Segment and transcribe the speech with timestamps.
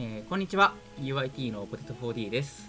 [0.00, 0.74] えーこんにちは。
[1.00, 2.68] UIT のポテト 4D です。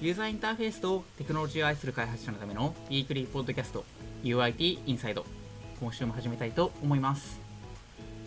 [0.00, 3.84] ユーザーインターフェースとテクノロジーを愛する開発者のためのウィークリーポッドキャスト
[4.22, 5.24] UIT INSIDE。
[5.80, 7.40] 今週も始めたいと思います。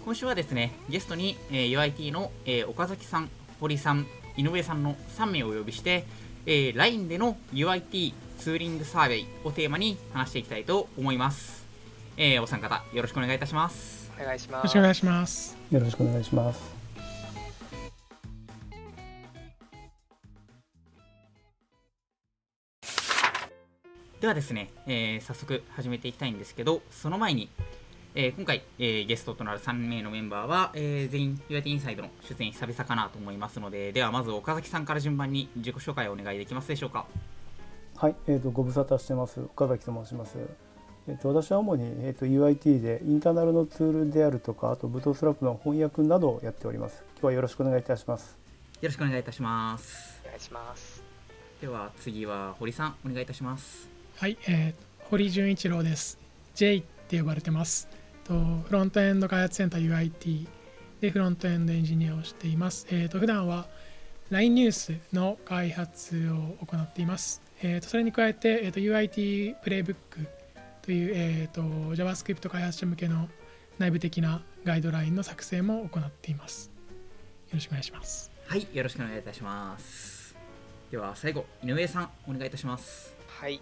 [0.05, 3.29] 今週はですねゲストに、えー UIT の、えー岡崎さん
[3.59, 4.05] 堀さん
[4.37, 6.05] 井上さんの3名をお呼びして、
[6.45, 11.65] え LINE での UIT ツーリングサーベイをテーマに話していきたいと思います、
[12.17, 14.06] えお三方よろしくお願いいたします。
[14.19, 15.57] お願いしますよろしくお願いします。
[15.71, 16.77] よろしくお願いします。
[24.19, 27.49] ではですね、えー早速始めていきたいんですけど、その前に、
[28.15, 37.05] えー今回、えーゲストとなる3名のメンバーは、えー全員 UIT インサイドの出演久々かなと思いますので、ではまず岡崎さんから順番に自己紹介をお願いできますでしょうか。
[37.95, 40.66] はい、えー、とご無沙汰してます岡崎と申します。
[41.07, 47.03] えー、と私は主に、えー、と UIT でインターナルのツールであるとか、あとブトストラップの翻訳などをやっております。
[47.13, 48.37] 今日はよろしくお願いいたします。
[48.81, 50.21] よろしくお願いいたします。
[50.25, 51.01] お願いします
[51.61, 53.89] では次は堀さん、お願いいたします。
[54.17, 56.19] はい、えー、堀潤一郎です。
[56.55, 57.87] J って呼ばれてます。
[58.25, 60.47] とフロントエンド開発センター UIT
[60.99, 62.85] でフロントエンドエンジニアをしています。
[62.91, 63.67] えー、と普段は
[64.29, 67.41] LINE ニュースの開発を行っています。
[67.63, 70.27] えー、とそれに加えて、えー、と UIT プレイブック
[70.87, 71.61] という、えー、と
[71.95, 73.27] JavaScript 開発者向けの
[73.77, 76.71] 内部的なガイドラインの作成も行っています。
[77.49, 78.31] よろしくお願いします。
[78.47, 80.33] はい、よろしくお願いいたします。
[80.89, 83.13] では最後、井上さん、お願いいたします。
[83.27, 83.61] はい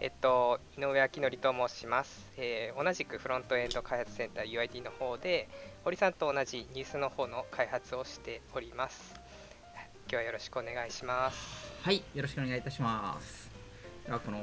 [0.00, 5.48] えっと井上明則と申します、えー同じくフロントエンド開発センター UIT の方で
[5.84, 9.14] 堀さんと同じニュースの方の開発をしております
[10.02, 13.50] 今日はよろしくお願いしますはい、よろしくお願いいたします。
[14.04, 14.38] では、この、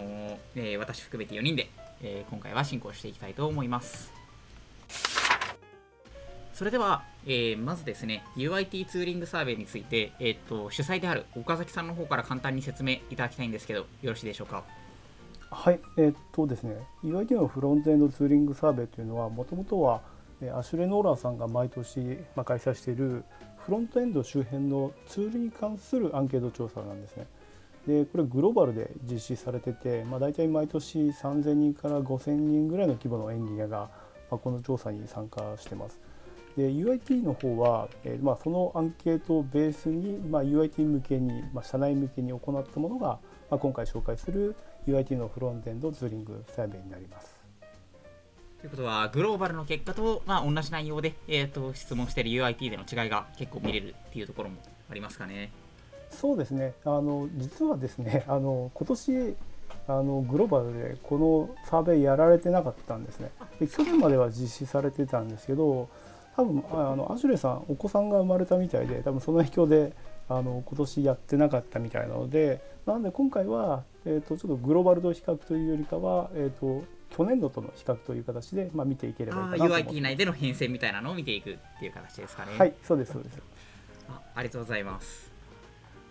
[0.55, 1.69] えー私含めて4人で、
[2.01, 4.11] えー今回は進行していきたいと思います。
[6.53, 14.63] それでは、えーまずですね、UIT ツーリングサーベイについて、えーっと主催である岡崎さんの方から簡単に説明いただきたいんですけど、よろしいでしょうか？
[15.51, 20.01] はい、えーっとですね、UIT のフロントエンドツーリングサーベイというのは、もともとは
[20.41, 21.99] えーアシュレ・ノーランさんが毎年、
[22.35, 23.23] まあ、開催している
[23.65, 27.25] フロントエンド周辺のツールに関するアンケート調査なんですね。
[27.87, 33.89] でこれグローバルで実施されてて、まあ、大体毎年3000人から5000人ぐらいの規模のエンジニアが、
[34.31, 35.99] まあ、この調査に参加してます。
[36.57, 43.19] で UIT の方は、えーまあ、そのアンケートをベースに、まあ、UIT 向けに、まあ、社内向けに行ったものが、
[43.49, 44.55] まあ、今回紹介する
[44.87, 47.35] UIT のフロントエンドツーリングサーベイになります。
[48.61, 54.55] ということは、グローバルの結果と、まあ、同じ内容で、えーっと質問している UIT での違いが結構見れるっていうところも
[54.89, 55.51] ありますかね。
[56.09, 59.35] そうですねあの実はですね あの今年
[59.87, 63.29] あのグローバルでこのサーベイやられてなかったんですね
[63.59, 65.89] で去年までは実施されてたんですけど
[66.35, 69.93] 多分ああのアシュレイさんお子さんが生まれたみたいで多分その影響で
[70.27, 76.85] あの今年やってなかったみたいなのでなので今回は、えー、とちょっとグローバルと比較というよりかは、えー、と
[77.15, 82.57] 去年度との比較という形で、まあ、見ていければいいかなと思います UIT 内での変遷みたいなのを見ていくっていう形ですかね。
[82.57, 83.39] はいそうですそうです
[84.09, 85.24] あありがとうございます。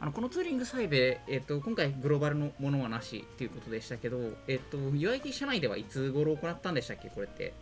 [0.04, 7.54] あのこのツーリングサイベ、えっと、今回グローバルのものはなしということでしたけど、えっと、UIT 社内ではいつ頃行ったんでしたっけ、これって？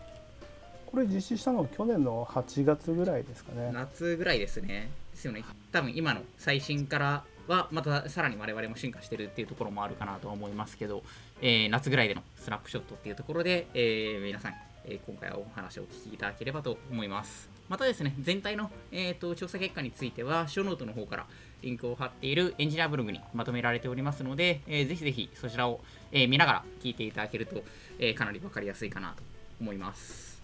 [0.86, 4.90] これ実施したのは去年の8月ぐらいですかね夏ぐらいですね。
[5.12, 5.44] ですよね。
[5.70, 11.04] 多分今の最新からはまたさらに我々も進化してるっていうところもあるかなとは思いますけど、
[11.40, 14.54] えー夏ぐらいでのスナップショットっていうところで、えー皆さん、
[14.84, 17.51] えー今回はお話をお聞きいただければと思います。
[17.68, 21.26] またですね、全体の、えー、と調査結果については、ショーノートの方から
[21.62, 25.80] リンクを貼っているエンジニアブログにまとめられておりますので、えーぜひぜひそちらを、
[26.10, 27.62] えー見ながら聞いていただけると、
[27.98, 29.22] えーかなり分かりやすいかなと
[29.60, 30.42] 思います。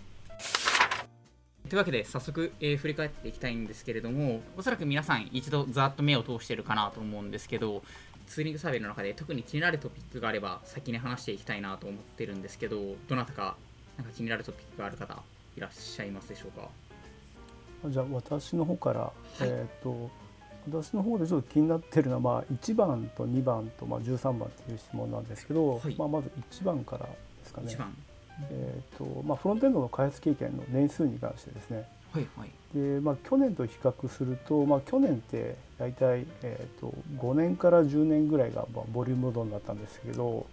[1.68, 7.82] というわけで早速、えー振り返っていきたいんですけれどもおそらく皆さん一度ざっと目を通してるかなと思うんですけど
[8.26, 13.56] ツーリングサーベイの中で特に気になるトピックがあれば先に話していきたいなと思ってるんですけどどなたか
[13.98, 15.22] なんか気になるトピックがある方
[15.56, 16.68] いらっしゃいますでしょうか？
[17.86, 19.12] じゃあ私の方から、
[19.46, 19.48] い。
[19.48, 20.10] えっ、と
[20.70, 25.94] 私の方でちょっと気になってるのは、まあ、1番と2番と、まあ、13番っていう質問なんですけど、はい。
[25.96, 27.10] まあ、まず1番からで
[27.46, 27.76] すかね。
[28.50, 31.88] えーとまあ、フロントエンドの開発経験の年数に関してですね。
[32.12, 32.50] はいはい。
[32.74, 40.46] で、まあ、去年と比較すると、まあ、去年って大体、えー、と5年から10年ぐらいが、まあ、ボリュームゾーンだったんですけど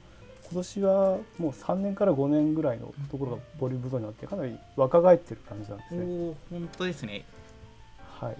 [0.51, 6.36] 今年はもう3年から5年ぐらいのところがボリュームゾーンになってかなり若返ってる感じなんですおね。
[6.51, 7.25] お本当ですね
[8.19, 8.38] はい、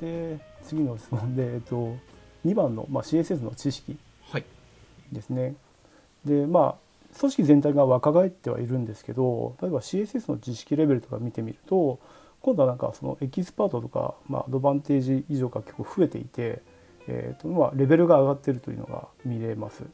[0.00, 1.96] で次の質問で、えっと、
[2.44, 3.98] 2番の、まあ、CSS の知識
[4.30, 4.44] はい
[5.12, 5.56] ですね。
[6.24, 12.00] でまあ組織全体が若返ってはいるんですけど例えば CSS の知識レベルとか見てみると
[12.40, 16.60] 今度はなんかそのエキスパートとか、まあ、アドバンテージ以上が結構増えていて、
[17.06, 19.84] えーとまあ、レベルが上がってるというのが見れます。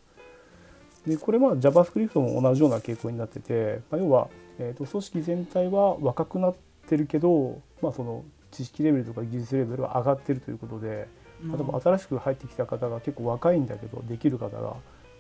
[1.06, 6.54] でこれは JavaScript も同じような傾向になってて、まあ、要は、えー、と組織全体は若くなっ
[6.88, 11.08] てるけど、まあ、その知識レベルとか技術レベルは上がってるということで、
[11.42, 14.60] 例えば新しく入ってきた方が結構若いんだけどできる方が、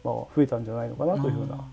[0.04, 1.64] まあ、増えたんじゃないのかなというような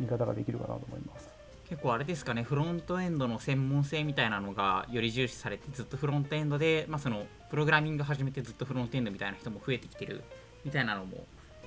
[0.00, 1.28] 見方ができるかなと思います。
[1.68, 10.22] 結構あれですかねフロントエンドの専門性みたいなのがより重視されてずっとフロントエンドで、まあ、そのプログラミング始めてずっとフロントエンドみたいな人も増えてきてる
[10.64, 11.24] みたいなのも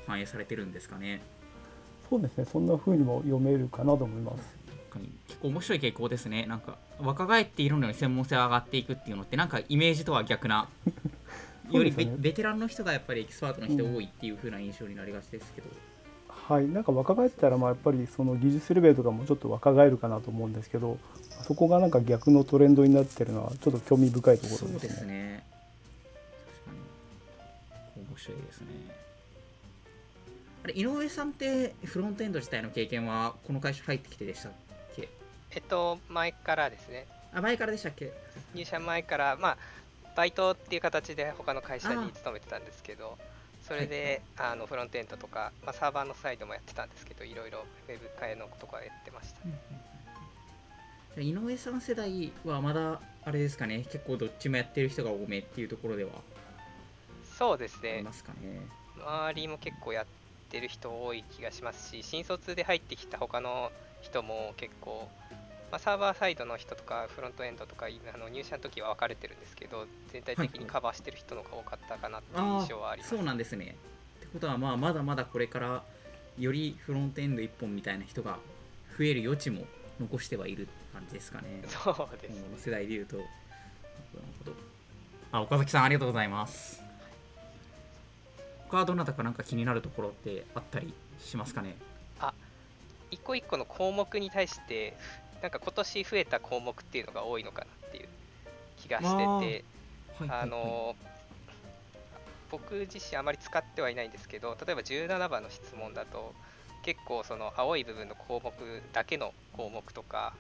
[0.08, 1.22] 反映されてるんですかね
[2.10, 2.46] そうですね。
[2.46, 4.60] そんな風にも読めるかなと思います。
[5.28, 6.46] 結構面白い傾向ですね。
[6.48, 10.68] なんか若返っているのに専門性が上がっていくっていうのってなんかイメージとは逆な
[11.72, 15.68] よりベ,、ベテランの人がやっぱりエキスパートの人多いっていう風な印象になりがちですけど、
[16.28, 20.98] はい、なんか若返ったらまあやっぱりその技術レベルとかもちょっと若返るかなと思うんですけど
[21.44, 24.70] そこがなんか逆のトレンドになってるのはちょっと興味深いところですね。
[24.70, 25.44] そうですね。
[27.96, 28.99] 面白いですね。
[30.64, 34.52] あれ井上さんってフロントエンド自体の経験はこの会社入ってきてでしたっ
[34.96, 35.10] け？
[35.52, 37.08] えっと前からですね。
[37.34, 38.12] あ前からでしたっけ？
[38.54, 39.58] 入社前からまあ
[40.16, 43.18] バイトっていう形で他の会社に勤めてたんですけど
[43.66, 49.40] それで、はい、あのフロントエンドとか、まあ、サーバーのサイドもやってたんですけどいろいろウェブ会のとかやってました、
[51.18, 53.86] うん、井上さん世代はまだあれですかね？
[53.90, 56.10] 結構どっちもやってる人が多めっていうところでは
[57.38, 58.02] そうですね。
[58.04, 58.60] ますかね。
[58.98, 60.06] 周りも結構やっ
[60.50, 65.08] てる人多い気がしますし新卒で入ってきた他の人も結構
[65.72, 73.76] まあ、サーバーサイドの人とかフロントエンドとかあの入社の時は分かれてるんですけど全体的にカバーしてる人の方が多かったかなっていう印象はあります、そうなんですね。
[74.18, 75.84] ってことはまあまだまだこれから
[76.40, 78.40] よりフロントエンド1本みたいな人が
[78.98, 79.66] 増える余地も
[80.00, 81.62] 残してはいる感じですかね。
[81.68, 82.44] そうですね。
[82.58, 83.30] 世代でいうとなる
[84.40, 84.54] ほど
[85.32, 86.89] あ岡崎さんありがとうございます
[88.70, 91.76] 他はどなたかなんか気になるところってあったりしますかね？
[92.20, 92.34] あ
[93.12, 94.96] 一個一個の項目に対して
[95.42, 98.08] なんか今年増えた項目っていうのが多いのかなっていう
[98.78, 99.66] 気がしてて
[100.30, 100.96] あの
[102.52, 106.34] 僕自身あまり使ってはいないんですけど例えば17番の質問だと
[106.84, 108.52] 結構その青い部分の項目
[108.94, 110.34] だけの項目とか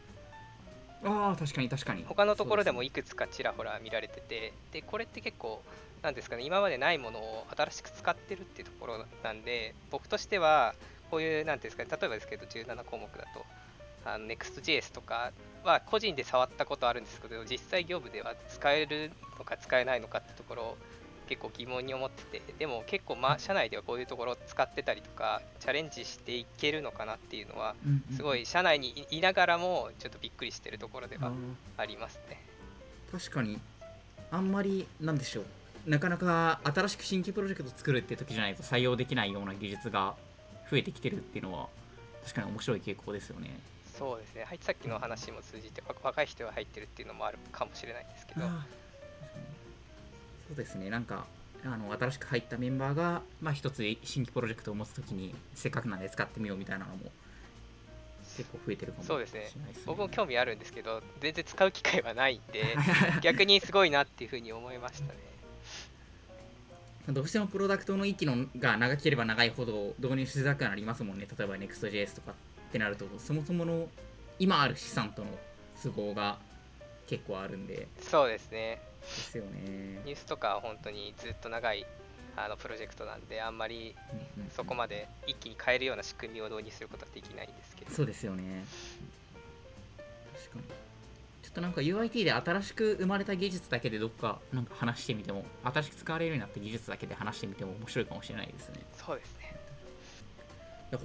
[1.04, 2.04] あ確かに確かに。
[2.08, 5.62] 他のところでもいくつかちらほら見られててでこれって結構
[6.02, 10.76] なんですかね今までないものを新しく使ってるっていうところなんで僕としては
[11.12, 13.46] こういうなんていうんですかね例えばですけど17項目だと
[14.06, 15.32] あの Next.js とか
[15.64, 20.78] は個人で触ったことあるんですけど実際業務では使えるのか使えないのかってところを
[21.30, 27.76] 結構疑問に思っててでも結構まあ社内ではこういうところを使ってたりとかチャレンジしていけるのかなっていうのは
[28.16, 31.32] すごい社内にいながらもちょっとびっくりしてるところでは
[31.78, 32.42] ありますね。
[33.12, 33.60] 確かに
[34.32, 35.46] あんまりなんでしょう。
[35.86, 40.16] なかなか新しく新規プロジェクト作るって時じゃないと採用できないような技術が
[40.72, 41.68] 増えてきてるっていうのは
[42.24, 43.60] 確かに面白い傾向ですよね。
[43.98, 48.42] そうですね、はい、さっきの話も通じて若い人が入ってるっていうのもあるかもしれないんですけど
[50.50, 50.90] そうですね。
[50.90, 51.26] なんか
[51.64, 57.12] あの新しく入ったメンバーが、まあ、一つ新規プロジェクトを持つときにせっかくなんで使ってみようみたいなのも
[58.38, 62.64] 結構増えてるかもしれないですね、ね、僕も興味あるんですけど全然使う機会はないんで
[63.22, 65.20] 逆にすごいなっていうふうに思いましたね。
[67.14, 71.28] どうしてもプロダクトの域のが長ければ長いほど導入しづらくなりますもんね。
[71.38, 72.36] 例えば Next.js とかっ
[72.72, 73.90] てなるとそもそもの
[74.38, 75.40] 今ある資産との
[75.82, 76.40] 都合が
[77.08, 77.88] 結構あるんで。
[78.00, 78.80] そうですね
[79.16, 79.60] ですよね。
[80.06, 81.86] ニュースとかは本当にずっと長い
[82.36, 83.96] あのプロジェクトなんであんまり
[84.56, 87.92] そこまで一気に変えるような仕組みを導入することはできないんですけど。
[87.92, 88.64] そうですよね。
[90.34, 90.64] 確かに。
[91.44, 98.76] ちょっとなんか UIT で新しく生まれた技術だけでどっかなんか話してみても新しく使われるようになった技術だけで話してみても面白いかもしれないですね。
[98.96, 99.56] そうですね。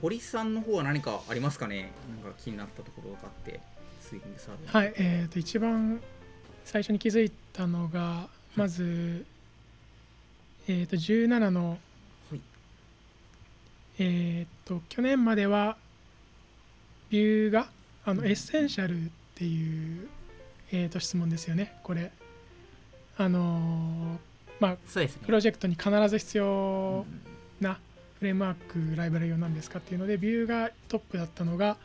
[0.01, 1.93] 堀さんの方は何かありますかね？
[2.23, 3.61] なんか気になったところがあって
[4.67, 6.01] はいえーと、一番
[6.65, 9.25] 最初に気づいたのがまず、
[10.67, 11.79] えーと、17の、
[12.31, 12.41] はい、
[13.99, 15.77] えっ、ー、と去年までは
[17.11, 17.69] Vue が
[18.05, 20.09] あの essential っていう、
[20.73, 22.11] えー、と質問ですよねこれ。
[23.17, 24.19] あの
[24.59, 27.05] まあ、ね、プロジェクトに必ず必要
[27.61, 27.77] な、うん。
[28.19, 31.77] フレームワークライブラリを何ですかっていうので Vue がトップだったのが、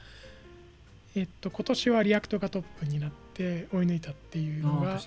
[1.16, 3.29] えっと、今年は React がトップになって
[3.72, 5.00] 追い抜いたっていうのが、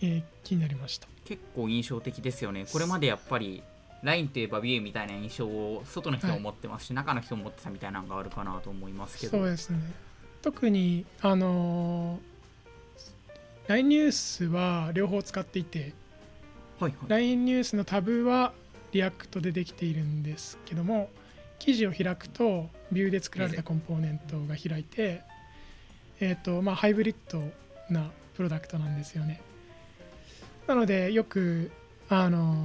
[0.00, 1.08] えー、気になりました。
[1.24, 2.66] 結構印象的ですよね。
[2.70, 3.62] これまでやっぱり
[4.02, 9.38] LINE といえば Vue みたいな印象を外の人も持ってますし、はい、中の人も持ってたみたいなのがあるかなと思いますけど。
[9.38, 9.78] そうですね。
[10.42, 12.20] 特にあの
[13.66, 15.94] LINE ニュースは両方使っていて
[16.78, 17.08] はいはい。
[17.08, 18.52] LINE ニュースのタブは
[18.92, 21.08] React でできているんですけども
[21.58, 25.22] 記事を開くと Vue で作られたコンポーネントが開いて、
[26.20, 27.42] えーとまあ、ハイブリッド
[27.90, 29.40] なプロダクトなんですよね。
[30.66, 31.70] なのでよく
[32.08, 32.56] あの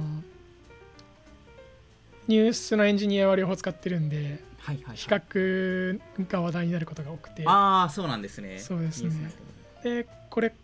[2.28, 4.96] ニュースのエンジニアは両方使ってるんではいはいはい。
[4.96, 7.44] 比較が話題になることが多くて。
[7.46, 8.58] ああそうなんですね。
[8.58, 9.10] そうですね。
[9.82, 10.54] でこれ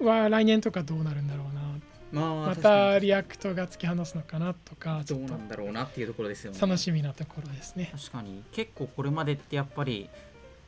[0.00, 1.66] は来年とかどうなるんだろうな。
[2.12, 6.58] まあまた React が突き放すのかなとかどうなんだろうなっていうところですよね。
[6.60, 7.92] 楽しみなところですね。
[7.92, 8.42] 確かに。
[8.52, 10.08] 結構これまでってやっぱり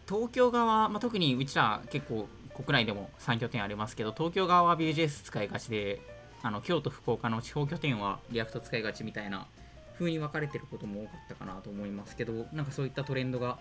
[0.08, 6.00] 東京側、まあ、特にうちら結構国内でも3拠点ありますけど東京側は Vue.js 使いがちで
[6.42, 9.46] あの京都福岡の地方拠点は React 使いがちみたいな
[9.98, 13.58] 風に分かれてることも多かったかなと思いますけどなんかそういったトレンドが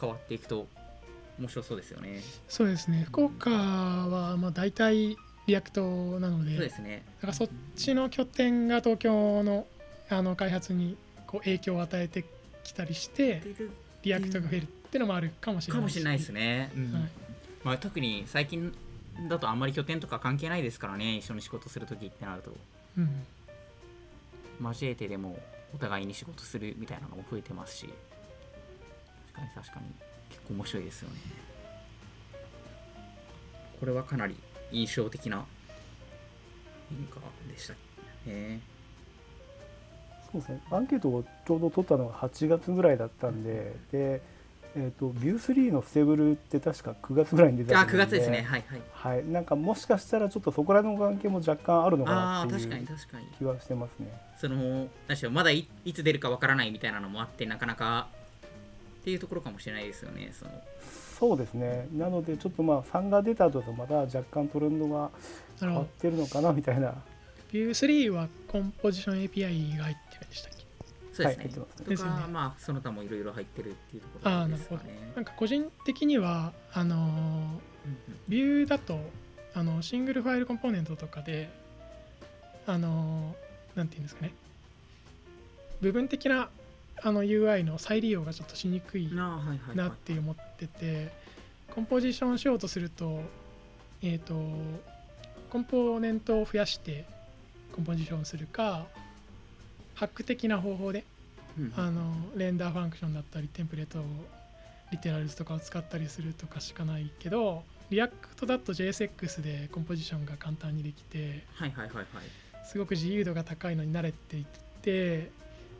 [0.00, 0.66] 変わっていくと
[1.38, 2.20] 面白そうですよね。
[2.48, 3.04] そうですね。
[3.06, 7.02] 福岡はまあ大体 React なのでそうですね。
[7.16, 9.66] だからそっちの拠点が東京の
[10.10, 12.24] あの開発にこう影響を与えて
[12.62, 13.42] きたりして
[14.02, 16.92] React が増えるっていうのもあるかもしれないかもしれないですね、うん。
[16.92, 17.02] はい
[17.62, 18.74] まあ、特に最近
[19.28, 21.16] だとあんまり拠点とか関係ないですからね。
[21.16, 22.52] 一緒に仕事するときってなると。
[22.98, 23.26] うん、
[24.60, 25.38] 交えてでも
[25.72, 27.88] お互いに仕事するみたいなのも増えてますし。
[29.32, 29.86] 確かに確かに。
[30.30, 31.16] 結構面白いですよね。
[33.78, 34.34] これはかなり
[34.72, 35.44] 印象的な
[36.88, 37.74] 変化でした
[38.28, 38.60] ね。
[40.32, 40.62] そうですね。
[40.70, 44.22] アンケートをちょうど取ったのが8月ぐらいだったんでで、
[44.76, 48.42] えー、と Vue 3の stable って確か9月ぐらいに出たあ9月と思うんですね。
[48.42, 48.82] はいはい。
[48.92, 49.26] はい。
[49.26, 53.26] なんかもしかしたらちょっとそこら辺の関係も若干あるのかあなあ確かっていうに確かに。
[53.38, 54.06] 気はしてますね。
[54.40, 58.08] その何でしょうまだいいつ出るかわからないみたいなのもあってなかなか
[59.00, 60.50] っていうところかもしれないですよねその。
[61.18, 61.88] そうですね。
[61.92, 65.10] なのでちょっとまあ3が出た後とまた若干トレンドが
[65.58, 66.94] 変わってるのかなみたいな。
[67.52, 70.59] Vue3 はコンポジション API が入ってるんでしたっけ？
[71.22, 72.22] そうですね、はいとですよね。
[72.22, 75.12] か、まあその他もいろいろ入ってるっていうところですかね。
[75.14, 77.60] なんか個人的にはあのうんうん。
[78.28, 78.98] ビューだと
[79.54, 81.50] あの Single File Component とかで
[82.66, 83.34] あの
[83.74, 84.32] なんていうんですかね。
[85.80, 86.50] 部分的な
[87.02, 91.10] あの UI の再利用がちょっとしにくいなあはいはいはいなって思ってて
[91.74, 93.20] composition しようとすると
[94.02, 94.34] えっ、と
[95.50, 97.04] component を増やして
[97.74, 98.86] composition するか
[99.94, 101.04] ハック的な方法で
[101.76, 104.04] あの render function だったり template を
[104.90, 112.06] literals とかを使ったりするとかしかないけど React だと JSX で composition が簡単にできてはいはいはいはい。
[112.64, 114.44] すごく自由度が高いのに慣れていっ
[114.82, 115.30] て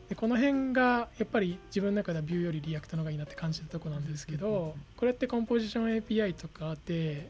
[0.09, 7.29] でこの辺がやっぱり自分の中では Vue より React の方がいいなって感じたとこなんですけどこれってコンポジション API とかで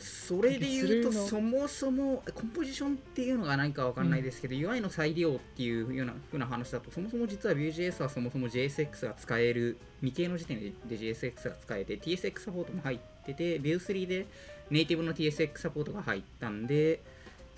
[0.00, 14.26] それで言うとそもそも composition っていうのが何かわかんないですけど、UI の再利用っていうような風な話だとそもそも実は Vue.js はそもそも JSX が使える2系の時点でで JSX が使えて TSX サポートも入ってて Vue3 で
[14.70, 17.00] ネイティブの TSX サポートが入ったんで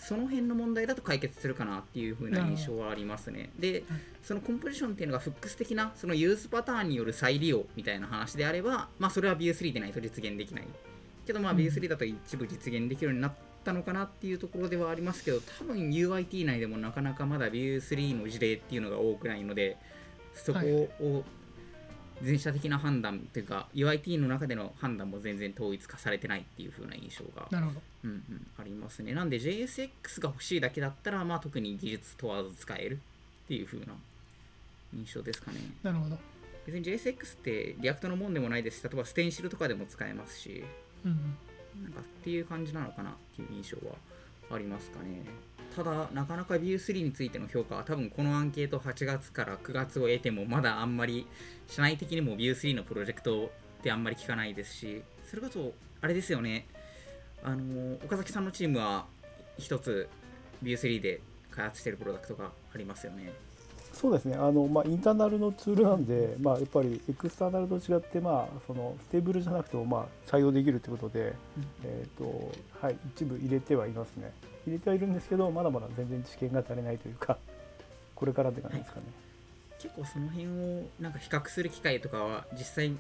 [0.03, 3.51] その辺の問題だと解決するかなっていう風な印象はありますね。
[3.57, 3.85] で、
[4.25, 10.67] そのコンポジションっていうのがフックス的なそのユーズパターンによる再利用みたいな話であれば、まあそれは Vue3 でないと実現できない。
[11.27, 13.33] けどまあうん Vue3 だと一部実現できるようになっ
[13.65, 19.77] たのかなっていうところではありますけど、多分 UIT 内でもなかなかまだ Vue3 の事例っていうのが多くないので、
[20.35, 20.61] そこ
[21.01, 21.25] を
[22.23, 29.13] 全社的な判断というか UIT の中での判断も全然統一化されてないっていう風な印象がなるほどうんうん、ありますね。
[29.13, 32.99] なんで JSX が欲しいだけだったら、まあ、特に技術問わず使える
[33.45, 33.95] っていう風な
[34.93, 35.59] 印象ですかね。
[35.85, 36.19] なるほど
[36.67, 40.67] 別に JSX って React のもんでもないですし、例えば Stencil とかでも使えますし、うん
[41.05, 43.97] なんかっていう感じなのかなっていう印象は
[44.51, 45.25] ありますかね。
[45.75, 51.27] ただ、なかなか Vue3 についての評価は多分このアンケート8月から9月を経てもまだあんまり
[51.67, 56.67] 社内的にも Vue3 のプロジェクトってあんまり聞かないですし、それこそあれですよね、
[57.43, 59.07] あの岡崎さんのチームは
[59.59, 60.09] 一つ
[60.63, 63.33] Vue3 で開発してるプロダクトがありますよね。
[63.93, 64.37] そうですね。
[64.37, 71.35] あの、まあ、 internal のツールなんで、まあ、やっぱり external と違って、まあ、その stable じゃなくても、まあ、採用できるということで、
[71.85, 74.33] えーとはい、一部入れてはいますね。
[74.67, 77.37] 入れてはいるんですけどまだまだ全然知見が足りないというか
[78.15, 79.07] これからって感じですかね、
[79.81, 82.97] 結構その辺をなんか比較する機会とかは実際、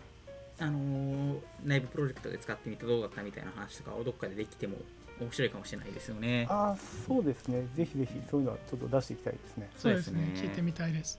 [0.58, 4.76] あのー内部プロジェクトで使ってみてどうだったみたいな話とかをどっかでできても
[5.22, 6.46] 面白いかもしれないですよね。
[6.50, 6.76] ああ
[7.06, 7.66] そうですね。
[7.74, 9.70] ぜひぜひそういうのはちょっと出していきたいですね。
[9.76, 10.32] そうですね。
[10.34, 11.18] 聞いてみたいです。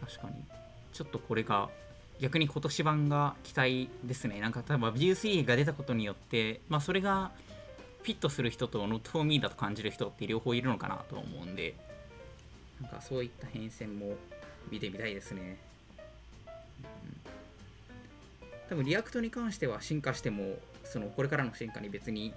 [0.00, 0.34] 確かに。
[0.92, 1.68] ちょっとこれが
[2.20, 4.40] 逆に今年版が期待ですね。
[4.40, 7.32] なんか多分 Vue3 が出たことによってまあそれが
[8.02, 11.74] フィットする人と Not for me だと感じる人って両方いるのかなと思うんで
[12.80, 14.16] なんかそういった変遷も
[14.70, 15.58] 見てみたいですね、
[16.78, 16.86] うん。
[18.70, 20.56] 多分 React に関しては進化しても
[20.86, 22.34] そのこれからの進化に別に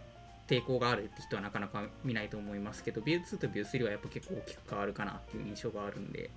[0.48, 6.32] 抵抗があるって人はなかなか見ないと思いますけど Vue2 と Vue3 はやっぱ結構大きく変わるかなっていう印象があるんで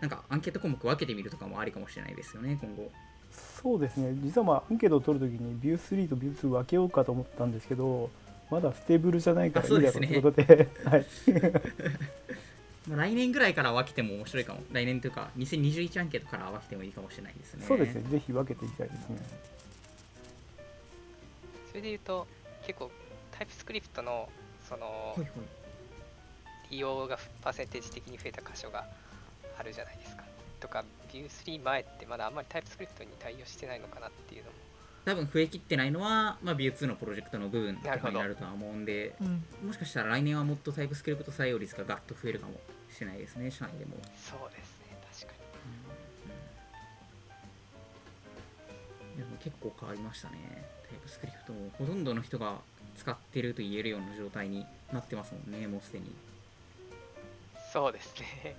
[0.00, 2.90] なんかアンケート項目分けてみるとかもありかもしれないですよね今後。
[3.62, 4.14] そうですね。
[4.22, 8.10] 実はまあアンケートを取るときに Vue3 と Vue2 分けようかと思ったんですけど
[8.50, 10.68] まだ stable じゃないからいいだろうということで
[12.88, 14.60] 来年ぐらいから分けても面白いかも。
[14.70, 17.64] 来年というか2021アンケートから分けてもいいかもしれないですね。
[17.66, 18.02] そうですね。
[18.10, 19.53] ぜひ分けていきたいですね
[21.74, 22.28] それで言うと
[22.64, 22.88] 結構
[23.36, 24.28] TypeScript の
[24.68, 25.16] その
[26.70, 28.86] 利用がパーセンテージ的に増えた箇所が
[29.58, 30.22] あるじゃないですか。
[30.60, 34.56] とか Vue3 前ってまだあんまりタイプスクリプトに対応してないのかなっていうのも。
[35.04, 42.54] 多分増えきってないのは、まあ、Vue2 のプロジェクトの部分とかになるとは思うんでうん、もしかしたら来年はもっとタイプスクリプト採用率がガッと増えるかも
[42.88, 43.96] しれないですね社内でも。
[44.16, 45.38] そうですね確か
[49.16, 49.18] に。
[49.18, 50.73] いやでも結構変わりましたね。
[50.88, 52.58] タイプスクリプトもほとんどの人が
[52.96, 56.06] 使ってると言えるような状態になってますもんね、もうすでに。
[56.06, 56.10] い
[57.72, 58.54] そうですね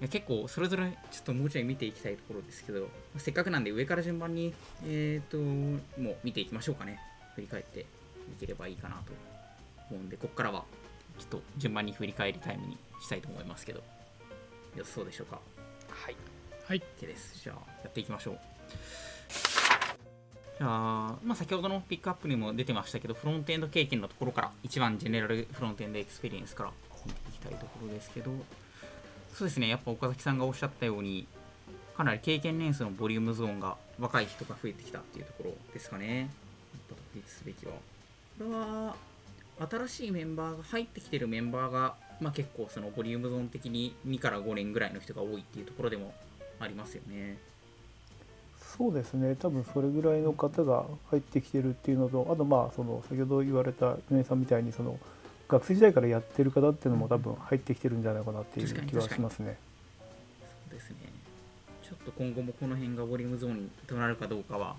[0.00, 4.54] や結構それぞれちょっともうちょい見ていきたいところですけど、せっかくなんで上から順番に、
[4.84, 5.38] えー、と
[6.00, 7.00] もう見ていきましょうかね。
[7.34, 7.84] 振り返ってい
[8.40, 9.12] ければいいかなと
[9.90, 10.64] 思うんで、ここからは
[11.18, 13.82] ちょっと順番に振り返りタイムにしたいと思いますけど、
[14.76, 15.40] よそうでしょうか。
[15.90, 16.16] はい
[16.64, 17.40] はい、OK です。
[17.42, 18.38] じゃあ、やっていきましょう。
[20.60, 26.72] あ、まあ、先ほどのピックアップにも出てましたけど、フロントエンド経験のところから、一番 General Frontend Experience から
[27.06, 28.32] 見ていきたいところですけど、
[29.34, 31.26] そうですね、やっぱ岡崎さんがおっしゃったように、
[31.96, 36.20] かなり経験年数のボリュームゾーンが若い人が増えてきたっていうところですかね。
[36.20, 36.28] やっ
[36.88, 37.72] ぱ特筆すべきは。
[37.72, 38.96] これは、
[39.70, 46.14] 新しいメンバーが入ってきてるメンバーが、まあ、結構そのボリュームゾーン的に2から5年ぐらいの人が多いっていうところでも
[46.60, 47.38] ありますよね。
[48.78, 54.98] そうですね多分それぐらいの方が入ってきてるっていうのとあとまあその先ほど言われた米さんみたいにその
[55.48, 59.56] 学生時代からやってる方っていうのも多分入ってきてるんじゃないかなっていう気はしますね。
[60.70, 60.96] そうですね。
[61.82, 64.76] ちょっと今後もこの辺がボリュームゾーンとなるかどうかは、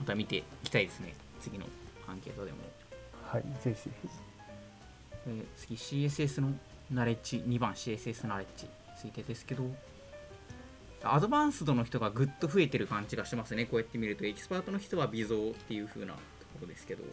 [0.00, 1.14] また見ていきたいですね。
[1.42, 1.66] 次の
[2.06, 2.56] アンケートでも。
[3.22, 4.08] はい、ぜひぜひ。
[5.26, 6.52] えー次、CSS の
[6.90, 9.64] knowledge、2番 CSS ナレッジについてですけど、
[11.02, 13.64] advanced の人がぐっと増えてる感じがしますね。
[13.66, 17.04] こうやって見ると、エキスパートの人は微増っていう風なところですけど。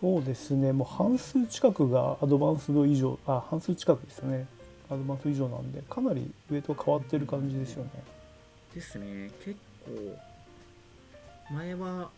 [0.00, 4.46] そうですねもう半数近くが advanced 以上あ半数近くですよね
[4.90, 7.90] advanced 以上なんでかなり上と変わってる感じですよね。
[8.74, 9.30] ですね。
[9.44, 10.18] 結構、
[11.54, 12.10] 前は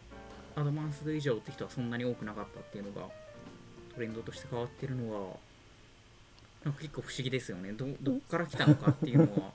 [0.56, 3.09] advanced 以上って人はそんなに多くなかったっていうのが
[3.94, 5.37] トレンドとして変わってるのは
[6.72, 7.72] 結構不思議ですよね。
[7.72, 9.52] どどっから来たのかっていうのは。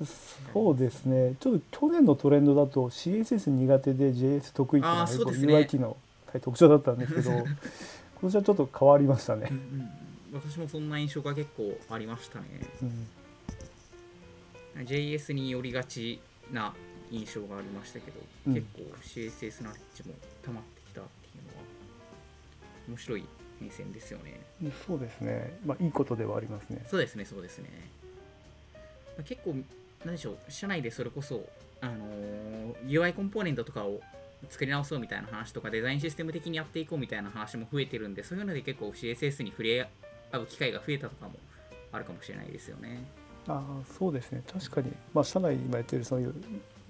[0.52, 1.34] そうですね。
[1.40, 5.54] ちょっと去年のトレンドだと CSS 苦手で JS 得意っていうのあが結構ーそうですね。
[5.54, 5.96] UI 機の
[6.40, 7.46] 特徴だったんですけど 今
[8.22, 9.48] 年はちょっと変わりましたね。
[9.50, 9.54] う。
[9.54, 10.40] んうん。
[10.40, 12.46] 私もそんな印象が結構ありましたね。
[14.76, 16.20] うん、JS に寄りがち
[16.52, 16.74] な
[17.10, 18.54] 印象がありましたけど、うん。
[18.54, 21.64] 結構 CSS ナレッジも溜まってきたっていうのは
[22.88, 23.24] 面白い
[23.60, 24.40] 変遷ですよね
[24.86, 26.84] そうですねまあいいことではありますね。
[26.88, 27.68] そうですね、そうですね。
[28.74, 28.80] ま
[29.20, 29.54] あ結構、
[30.04, 31.44] なんでしょう、社内でそれこそ、
[31.80, 34.00] あのー UI コンポーネントとかを
[34.50, 39.88] 作り直そうみたいな話とか、デザインシステム的にやっていこうみたいな話も増えてるんで、そういうので結構 CSS に触れ
[40.32, 41.34] 合う機会が増えたとかも
[41.92, 43.04] あるかもしれないですよね。
[43.48, 46.34] ああそうですね確かに、まあ、社内今やってるそういう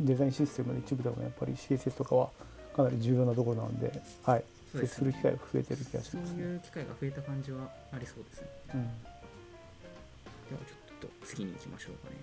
[0.00, 2.30] デザインシステムの一部でもやっぱり CSS とかは
[2.74, 6.42] かなり重要なところなんで、はい、接する機会が増えてる気がしそうますね。
[6.42, 8.48] いう機会が増えた感じはありそうですね。
[8.74, 9.16] うん
[10.48, 12.16] ではちょっと次に行きましょうかね。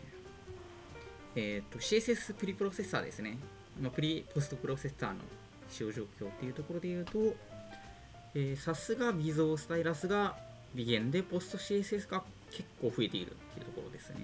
[1.35, 3.37] えっ、と CSS プリプロセッサーですね。
[3.81, 5.15] まあ、プリポストプロセッサーの
[5.69, 7.19] 使用状況っていうところで言うと、
[8.35, 10.35] えー、さすが微増スタイラスが
[10.75, 14.15] 微減でポスト CSS が結構増えているっていうところですね。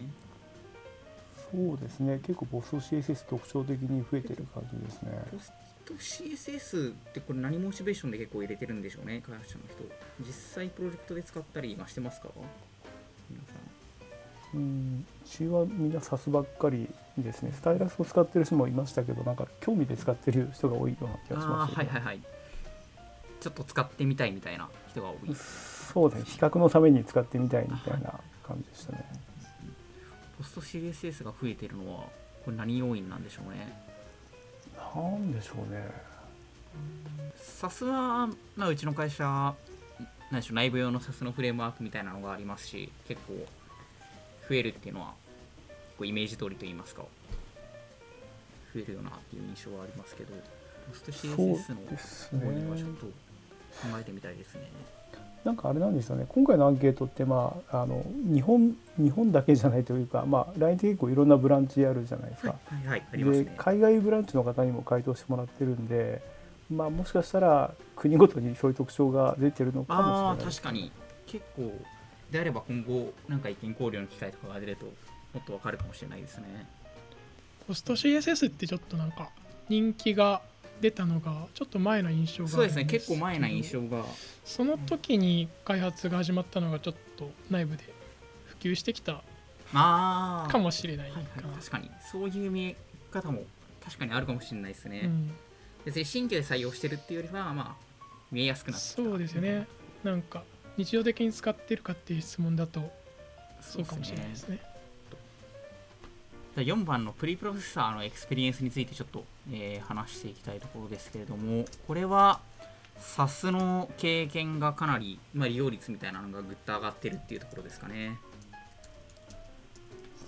[1.51, 5.11] そうですね結構ボスト CSS 特徴的に増えてる感じですね。
[5.31, 5.51] ポス
[5.89, 9.83] ト CSS ってこれ何モチベーションで結構入れてるんでしょうね、開発者の人。
[10.25, 12.29] 実際プロジェクトで使ったり今してますか？
[13.29, 13.57] 皆さん。
[14.55, 15.05] うん
[15.51, 22.21] はみんなさすばっかりですねスタイラスを使ってる人もいましたけどなんか興味で使ってる人が多いような気がしますはいはいはい。
[23.39, 25.35] ちょっと使ってみたいみたいな人が多い。
[25.35, 29.05] そうですね比較のために使ってみたいみたいな感じでしたね。
[30.37, 32.05] ポスト CSS が増えてるのは
[32.43, 33.88] これ何要因なんでしょうね
[34.95, 36.09] なんでしょうね。
[37.35, 39.23] さすは、まあ、うちの会社
[40.31, 43.33] なんでしょう内部用の SAS のフレームワークみたいなのがありますし結構
[44.47, 45.13] 増えるっていうのは
[45.97, 47.03] こうイメージ通りといいますか
[48.73, 50.33] 増えるよなっていう印象はありますけど
[50.87, 54.61] ポスト CSS の方にはちょっねと考えてみたいですね
[55.43, 56.25] なんかあれなんですよね。
[56.27, 62.55] 今回のアンケートってまああの日本日本だけじゃないというかまあ LINE って結構いろんなブランチあるじゃないですか、
[63.57, 66.21] 海外ブランチの方にも回答してもらってるんで、
[66.69, 70.45] まあ、もしかしたら国ごとにそういう特徴が出てるのかもしれない。
[70.45, 70.91] です確かに。
[71.25, 71.71] 結構
[72.31, 74.91] であれば今後なんか意見交流の機会とかが出るとも
[75.39, 76.67] っとわかるかもしれないですね。
[77.67, 79.29] ポスト CSS ってちょっとなんか
[79.69, 80.41] 人気が
[80.81, 84.05] 出たのがちょっと前の印象があそうですね結構前な印象象が。
[84.45, 87.83] その時に開発が始まったのがちょっと内部で
[88.45, 89.21] 普及してきた
[89.73, 91.91] ああかもしれないはいはい、確かに。
[92.11, 92.75] そういう見え
[93.11, 93.43] 方も
[93.83, 95.31] 確かにあるかもしれないですね、うん、
[95.85, 97.85] 別に新規で採用してるっていうよりはまあ
[98.31, 99.67] 見えやすくなってそうですよね。
[100.03, 100.43] なんか
[100.77, 102.91] 日常的に使ってるかっていう質問だと
[103.61, 104.61] そそうかもしれないですね
[106.61, 112.39] 4番の preprocessor の experience についてちょっと、えー話していきたいところですけれどもこれは
[112.99, 118.19] SAS の経験がかなり、まあ、利用率みたいなのがぐっと上がってるっていうところですかね。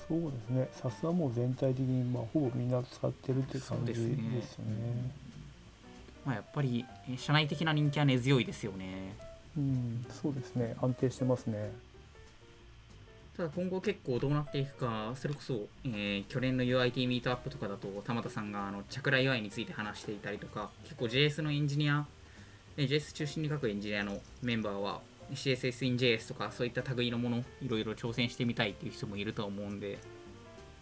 [0.08, 0.70] そうですね。
[0.74, 4.66] さすがもう全体的にまあほぼみんな使ってるっていう感じですそうですね。
[6.26, 9.16] まあ、やっぱりえー社内的な人気は根強いですよね。
[9.58, 10.76] うんそうですね。
[10.82, 11.72] 安定してますね
[13.38, 22.06] ただ今後結構どうなっていくかそれこそ、えー去年の UIT ミートアップとかだと玉田さんがあのチャクラ UI について話していたりとか結構 JS のエンジニア
[22.78, 25.02] えー JS 中心に書くエンジニアのメンバーは
[25.34, 29.98] CSS in JS とかそういった類のものいろいろ挑戦してみたいっていう人もいると思うんで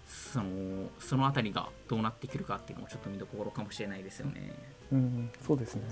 [0.07, 4.51] そのそのあたりがどうなってくるかっていうのもちょっと見どころかもしれないですよね。
[4.91, 5.83] うんそうですね。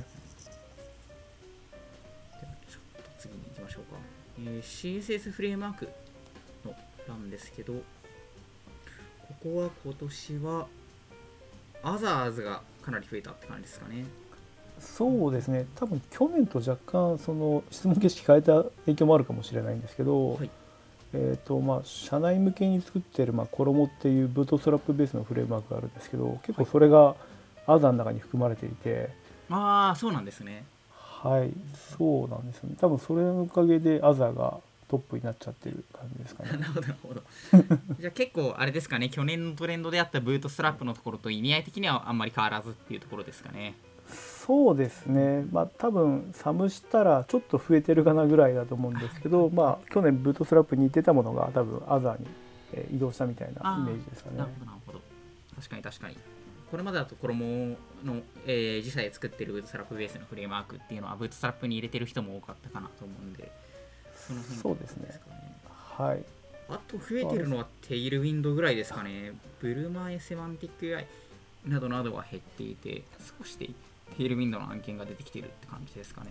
[2.42, 4.00] ではちょっと次に行きましょうか、
[4.40, 5.88] えー CSS フレームワーク
[7.08, 7.82] の欄ですけどこ
[9.44, 10.68] こは今年は
[11.84, 14.06] Others がかなり増えたって感じですかね。
[14.80, 15.66] そうですね。
[15.76, 20.50] 多分去年と若干その質問形式変えた影響もあるかもしれないんですけど、はい。
[21.14, 27.16] えーとまあ、社内向けに作ってる、まあ、衣っていうブートストラップベースのフレームワークがあるんですけど結構それが
[27.66, 29.10] アザの中に含まれていて、
[29.50, 30.66] ああそうなんですね。
[30.92, 31.52] はい。
[31.98, 32.76] そうなんですよね。
[32.80, 36.52] 多分それのおかげでアザがトップになっちゃってる感じですかね。
[36.52, 37.24] なるほどなるほど。
[38.00, 39.10] じゃあ結構あれですかね。
[39.10, 43.76] 去年のトレンドであったブートストラップのところと意味合い的にはあんまり変わらずっていうところですかね。
[44.08, 45.46] そうですね。
[45.52, 52.26] まあ多分サムしたらちょっと増えてるかなぐらいだと思うんですけどまあ去年ブートストラップに似てたものが多分アザに、
[52.74, 54.38] えー移動したみたいなイメージですかね。
[54.38, 55.02] なるほどなるほど。
[55.58, 56.18] 確かに確かに。
[56.72, 63.52] これまでだと衣の、えー自社で作ってるブートストラップベースのフレームワークっていうのはブートストラップに入れてる人も多かったかなと思うんで
[64.28, 65.20] その辺そうですね。
[65.70, 66.24] はい。
[66.70, 69.34] あと増えてるのはテイルウィンドぐらいですかね。
[69.62, 71.08] ブルマエセマンティック AI
[71.66, 73.04] などなどは減っていて
[73.40, 73.68] 少しで
[74.18, 76.30] テイルウィンドの案件が出てきてるって感じですかね。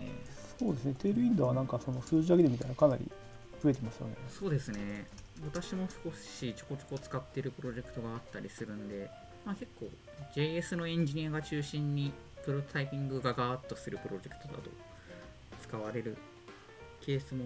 [0.59, 0.95] そうですね。
[0.99, 3.11] テールウィンドウはなんかその数字だけで見たらかなり
[3.63, 4.17] 増えてますよね。
[4.29, 5.07] そうですね。
[5.45, 9.11] 私も少しちょこちょこ使ってるプロジェクトがあったりするんで、
[9.45, 9.89] まあ、結構
[10.35, 12.13] JS のエンジニアが中心に
[12.45, 14.71] prototyping がガーッとするプロジェクトだと
[15.63, 16.17] 使われる
[17.01, 17.45] ケースも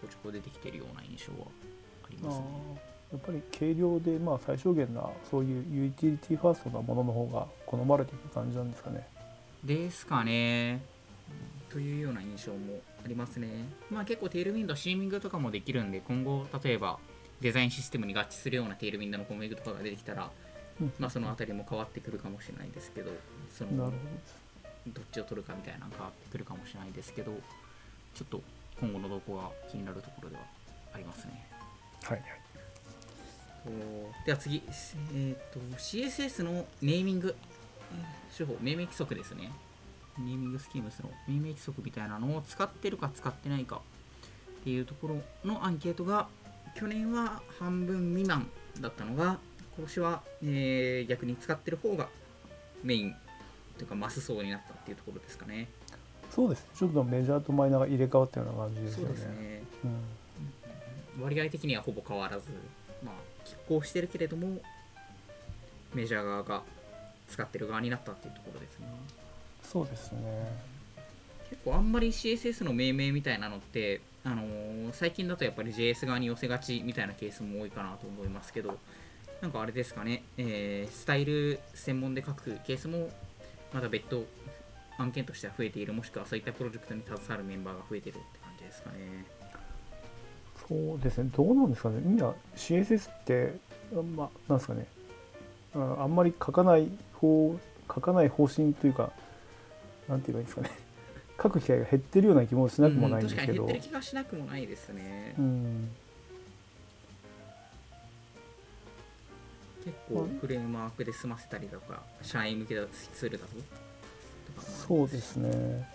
[0.00, 1.48] ちょこちょこ出てきてるような印象は
[2.04, 2.44] ありますね
[3.12, 9.06] やっぱり軽量でまあ最小限なそういう utility first なものの方が好まれていく感じなんですかね
[9.64, 10.80] ですかね
[11.70, 13.48] というような印象もありますね
[13.90, 16.98] まあ結構 Tailwind theming とかもできるんで今後例えば
[17.40, 20.30] design system に合致するような Tailwind の config とかが出てきたら
[20.98, 23.10] まあそのあたりも変わってくるかもしれないですけど
[23.52, 23.92] その
[24.86, 27.32] どっちを取るかみたいなのが変わってくるかもしれないですけど
[28.14, 28.42] ちょっと
[28.80, 30.42] 今後の動向が気になるところでは
[30.94, 31.46] ありますね。
[32.02, 32.22] どはい。
[33.64, 33.70] と
[34.24, 34.62] では次、
[35.14, 37.34] えー、と CSS のネーミング。
[37.92, 38.56] えー手法。
[38.60, 39.50] 命名規則ですね。
[40.18, 43.80] ネーミングスキームスの命名規則みたいなのを使ってるか使ってないか。
[44.60, 46.28] っていうところのアンケートが
[46.76, 48.48] 去年は半分未満
[48.80, 49.38] だったのが
[49.76, 52.08] 今年は、えー逆に使ってる方が
[52.82, 53.14] メイン。
[53.80, 55.66] というかマス層になったっていうところですかね
[56.30, 56.66] そうです。
[56.74, 59.62] ちょっとメジャーとマイナーが入れ替わったような感じですよね。
[61.16, 61.22] うん。
[61.22, 62.44] 割合的にはほぼ変わらず、
[63.04, 63.14] まあ、
[63.44, 64.58] 拮抗してるけれども
[65.92, 66.62] メジャー側が
[67.28, 68.86] 使ってる側になったっていうところですね。
[69.62, 70.20] そうですね。
[71.50, 78.76] 結構あんまり CSS の命名みたいなのって、あのー最近だとやっぱり JS 側に寄せがちみたいなケースも多いかなと思いますけど
[79.40, 83.08] なんかあれですかね、えースタイル専門で書くケースも
[83.72, 84.26] まだ別途
[85.00, 89.24] 案件としては増えているもしくはそういったプロジェクトに携わるメンバーが増えてるって感じですかね。
[90.68, 93.54] そうですね、どうなんですかね、今、CSS って、
[94.14, 94.86] まあ、なんですかね、
[95.74, 97.58] ああんまり書かない方、
[97.92, 99.10] 書かない方針というか、
[100.08, 100.70] なんて言えばいいんですかね、
[101.42, 105.90] 書く機会が減ってるような気もしなくもないんですけど、うん確かに減ってる気がしなくもないですね、うん、
[109.84, 113.56] 結構フレームワークで済ませたりとか社内向けだツールだと
[114.60, 115.88] そうですね。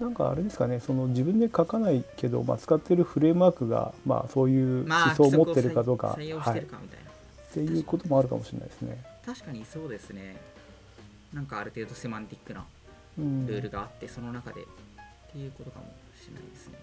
[0.00, 7.10] なんかあれですかね、その自分で書かないけど、まあ、使ってるフレームワークが、まあ、そういうまあ思想を持ってるかどうか、採用してはい、っるかみたいな、
[7.52, 9.04] ていうこともあるかもしれないですね。
[9.26, 10.36] 確かにそうですね。
[11.34, 12.64] なんかある程度セマンティックな
[13.18, 14.64] うん、ルールがあって、その中でっ
[15.32, 16.78] ていうことかもしれないですね。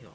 [0.00, 0.12] では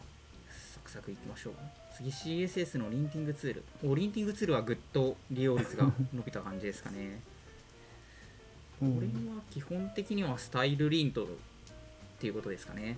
[0.74, 1.54] サクサクいきましょう
[1.98, 3.64] 次 CSS のリンティングツール。
[3.84, 7.20] おリンティングツールはぐっと利用率が 伸びた感じですかね。
[8.82, 8.96] うん。
[8.96, 11.28] これは基本的にはスタイルリントっ
[12.20, 12.98] ていうことですかね。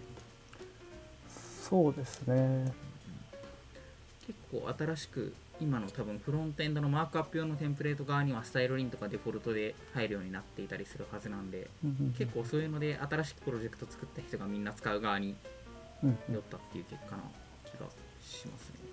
[1.62, 2.74] そうですね。
[4.28, 15.36] 結構新しく今の多分フロントエンドのマークアップ用のテンプレート側にはスタイルリントがデフォルトで入るようになっていたりするはずなんでうん結構そういうので新しくプロジェクト作った人がみんな使う側に
[16.04, 16.18] うん。
[16.32, 17.24] 寄ったっていう結果な
[17.66, 17.88] 気が
[18.24, 18.89] しますね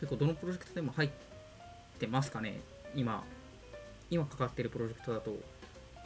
[0.00, 1.10] 結構どのプロジェクトでも入っ
[1.98, 2.60] てますかね？
[2.94, 3.24] 今
[4.10, 5.36] 今かかってるプロジェクトだと。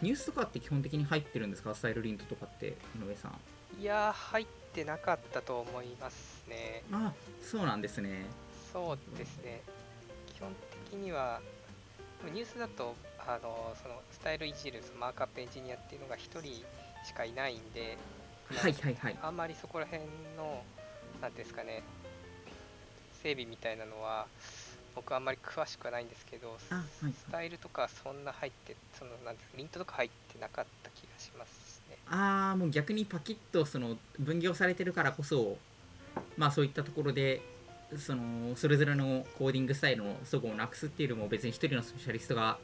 [0.01, 1.75] ニュースとかって基本的に入ってるんですか？
[1.75, 3.81] スタイルリントとかって井上さん。
[3.81, 6.83] いやー入ってなかったと思いますね。
[6.93, 8.27] あそうなんですね。
[8.73, 9.61] そうですね。
[10.35, 10.53] 基本
[10.91, 11.41] 的には
[12.33, 16.65] ニュースだとあのそのスタイルいじるそのマークアップエンジニアっていうのが1人
[17.07, 17.97] しかいないんで
[18.57, 19.19] はいはいはい。
[19.23, 20.03] あんまりそこら辺
[20.37, 20.63] の
[21.21, 21.83] なんですかね
[23.23, 24.27] 整備みたいなのは
[24.95, 27.15] 僕はあんまり詳しくはないんですけどあはいはい。
[27.15, 31.97] スタイルとかそんな入ってそのなんていうかリントとか入ってなかった気がしますね。
[32.09, 35.57] ああもう逆にパキッとその分業されてるからこそ
[36.37, 37.41] まあそういったところで
[37.99, 42.59] そのそれぞれのコーディングスタイルの齟齬をなくすっていうよりも別に一人のスペシャリストが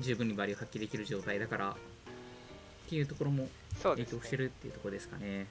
[0.00, 1.76] 十分にバリューを発揮できる状態だから
[2.92, 3.48] っていうところも
[3.82, 5.46] 影響してるっていうところですかね。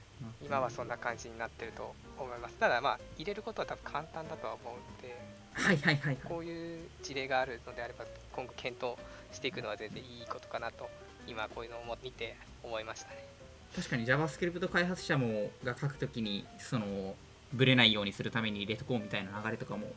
[0.45, 2.56] 今はそんな感じになってると思います。
[2.58, 5.17] ただまあ入れることは多分簡単だとは思うんで
[5.54, 6.17] はいはいはいはい。
[6.23, 8.95] こういう事例があるのであれば今後検討
[9.34, 10.88] していくのは全然いいことかなと
[11.25, 13.25] 今こういうのを見て思いましたね。
[13.75, 17.15] 確かに JavaScript 開発者もが書くときにその
[17.54, 19.88] ブレないようにするために入れとこうみたいな流れとかも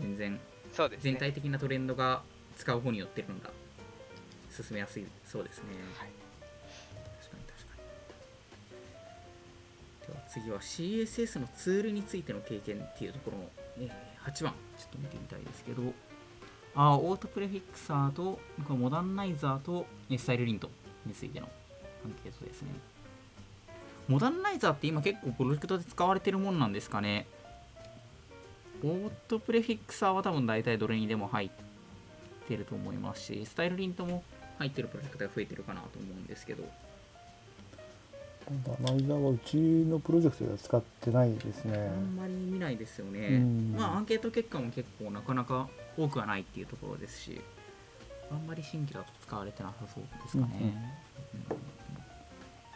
[0.00, 0.40] 全然
[0.72, 1.12] そうですね。
[1.12, 2.22] 全体的なトレンドが
[2.56, 3.50] 使う方によってるのが
[4.50, 6.23] 進めやすいそうですね、はい
[10.06, 13.44] では次は CSS のツールについての経験っていうところの、
[13.78, 13.90] え
[14.24, 15.92] 8番ちょっと見てみたいですけど。
[16.76, 20.68] あーオートプレフィックサーとモダンナイザーとえスタイルリント
[21.06, 21.48] についての
[22.04, 22.70] アンケートですね。
[24.08, 27.26] モダンナイザーって今結構プロジェクトで使われてるもんなんですかね。
[28.82, 31.50] オートプレフィックサーは多分大体どれにでも入っ
[32.48, 34.24] てると思いますしスタイルリントも
[34.58, 36.64] 入ってるプロジェクトが増えてるかなと思うんですけど。
[38.50, 41.78] ナイザーはうちのプロジェクトでは使ってないですね。
[41.78, 43.28] あんまり見ないですよね。
[43.28, 43.74] うん。
[43.76, 47.40] まあアンケート結果も結構なかなか多くはないっていうところですし
[48.30, 50.74] あんまり新規だと使われてなさそうですかね、うんうん。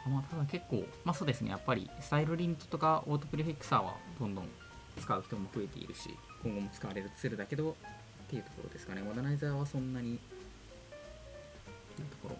[0.07, 0.15] うん。
[0.15, 1.51] まあ、ただ結構まあそうですね。
[1.51, 4.49] やっぱりスタイルリントとかオートプレフィクサーはどんどん
[5.01, 6.11] 使う人も増えているし
[6.43, 7.75] 今後も使われるツールだけどっ
[8.29, 9.03] ていうところですかね。
[9.03, 10.19] Modernizr はそんなに
[11.99, 12.37] ところ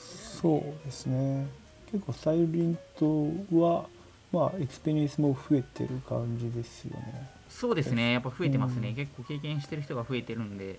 [0.00, 1.46] そうですね。
[1.92, 3.86] 結構 Stylelint は、
[4.32, 7.30] まあ、 experience も増えてる感じですよね。
[7.50, 8.12] そうですね。
[8.12, 10.78] やっぱ増えてますね、うん結構経験してる人が増えてるんで。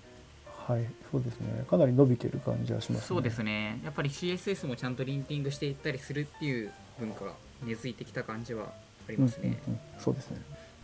[0.66, 1.64] はい、そうですね。
[1.70, 3.06] かなり伸びてる感じはしますね。
[3.06, 3.80] そうですね。
[3.84, 10.38] やっぱり CSS もちゃんと linting していったりするっていう文化が根付いてきた感じはありうんますね、うんうんそうですね。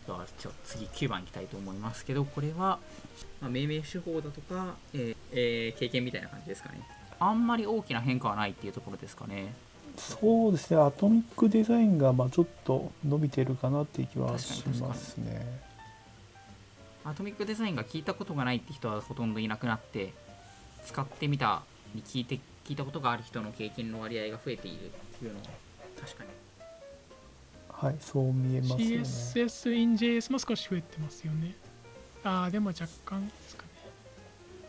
[0.07, 0.25] じゃあ
[0.63, 2.79] 次9番いきたいと思いますけどこれは、
[3.39, 6.81] まあ、命名手法だとか、えーえー経験みたいな感じですかね。
[7.19, 9.53] あんまり大きな変化はないっていうところですかね
[9.97, 10.77] そうですね。
[10.77, 15.61] アトミックデザインがまあちょっと伸びてるかなっていう気はし確かにますね。
[17.03, 20.13] アトミックデザインが聞いたことがないって人はほとんどいなくなって
[20.85, 21.63] 使ってみた
[21.95, 25.45] に聞いて聞いたことがある人の経験の割合が増えているっていうのは
[25.99, 26.29] 確かに
[27.81, 28.85] はい、そう見えますよね。
[28.97, 31.55] CSS in JS も少し増えてますよね。
[32.23, 33.69] ああ、でも若干ですかね。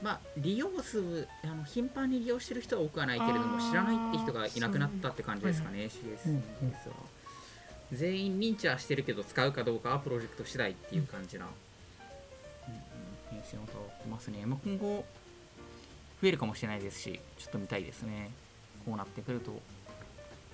[0.02, 5.88] まあ利用数あの頻繁に利用してる人は多くはないけれども知らないって人がいなくなったって感じですかね
[6.24, 6.32] CSS うん。
[6.34, 6.42] うんは、
[7.92, 11.52] 全員認知はしてるけど使うかどうかはプロジェクト次第っていう感じな、うん
[13.32, 15.04] を変わってますね、まあ、今後
[16.22, 18.30] 増えるかもしれないですしちょっと見たいですね
[18.84, 19.50] こうなってくると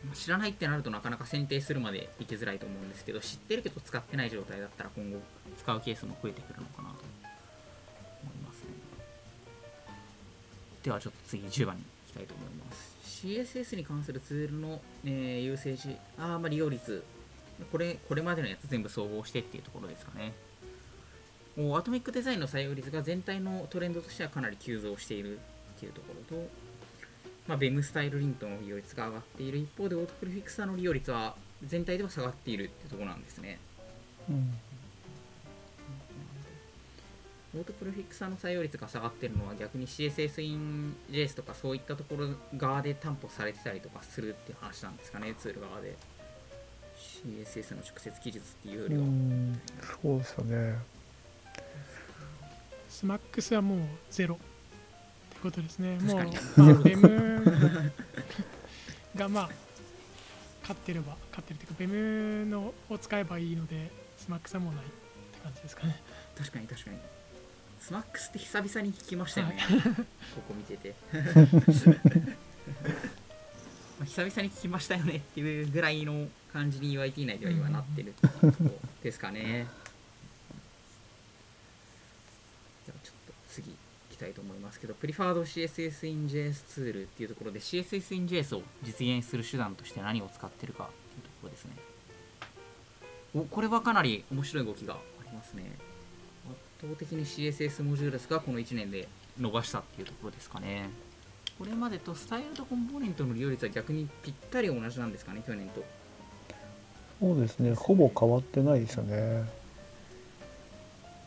[0.04, 5.18] まあ知らないってなるとなかなか選定するまでいきづらいと思うんですけど知ってるけど使ってない状態だったら今後
[5.58, 7.04] 使うケースも増えてくるのかなと
[10.88, 12.96] ではちょっと次10番に行きたいと思います。
[13.04, 17.04] CSS に関するツールの、えー、ユーセージあーまあ利用率。
[17.70, 20.32] これこれまでのやつ全部総合してっていうところですかね。
[21.56, 25.40] もうアトミックデザインの採用率が全体のトレンドとしてはかなり急増しているっ
[25.78, 26.48] ていうところと、
[27.48, 29.58] まあ、BEM スタイルリントの利用率が上がっている。
[29.58, 33.58] 一方でオートプリフィクサーの利用率は全体では下がっているっていうところなんですね。
[34.30, 34.54] うん
[37.54, 45.96] オートプロフィックサーの採用率が下がってるのは逆に CSS in JS とかそういったところ側で担保されてたりとかするっていう話なんですかねツール側で。
[46.98, 49.60] CSS の直接記述っていうようりは、ん
[50.02, 50.78] そうですよね。
[52.88, 53.80] スマックスはもう
[54.10, 54.44] ゼロって
[55.42, 55.98] ことですね。
[55.98, 56.36] もう、確かに。
[56.56, 57.92] まあ、ベム
[59.16, 59.50] がまあ、
[60.62, 66.00] 勝ってれば、勝ってるっていうか、ベムのを使えばいいので、スマックスはもうないって感じですかね。
[66.36, 66.98] 確かに確かに
[67.80, 69.58] スマックスって久々に聞きましたよね、
[70.34, 70.94] ここ見てて。
[73.98, 78.14] ま あ久々に聞きましたよねっていうぐらいの感じに UIT 内では今なってる
[79.02, 79.66] ですかね。
[82.86, 83.76] ではちょっと次行
[84.10, 91.76] きたいと思いますけど Preferred CSS in JS ツールっていうところで CSS in JS を実現する手段として何を使ってるかっていうところですね。
[93.34, 95.87] おこれはかなり面白い動きがありますね。
[95.87, 95.87] 圧
[96.80, 100.90] 倒的に CSS モジュールスがこの1年で伸ばしたっていうところですかね。
[101.58, 105.82] これまでとスタイルとコンポーネントの利用率は逆にぴったり同じなんですかね去年と。
[107.20, 107.74] そうですね。
[107.74, 109.44] ほぼ変わってないですよね。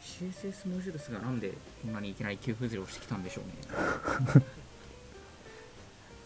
[0.01, 4.45] CSS モジュールスがなんでこんなにいきなり急浮上してきたんでしょうね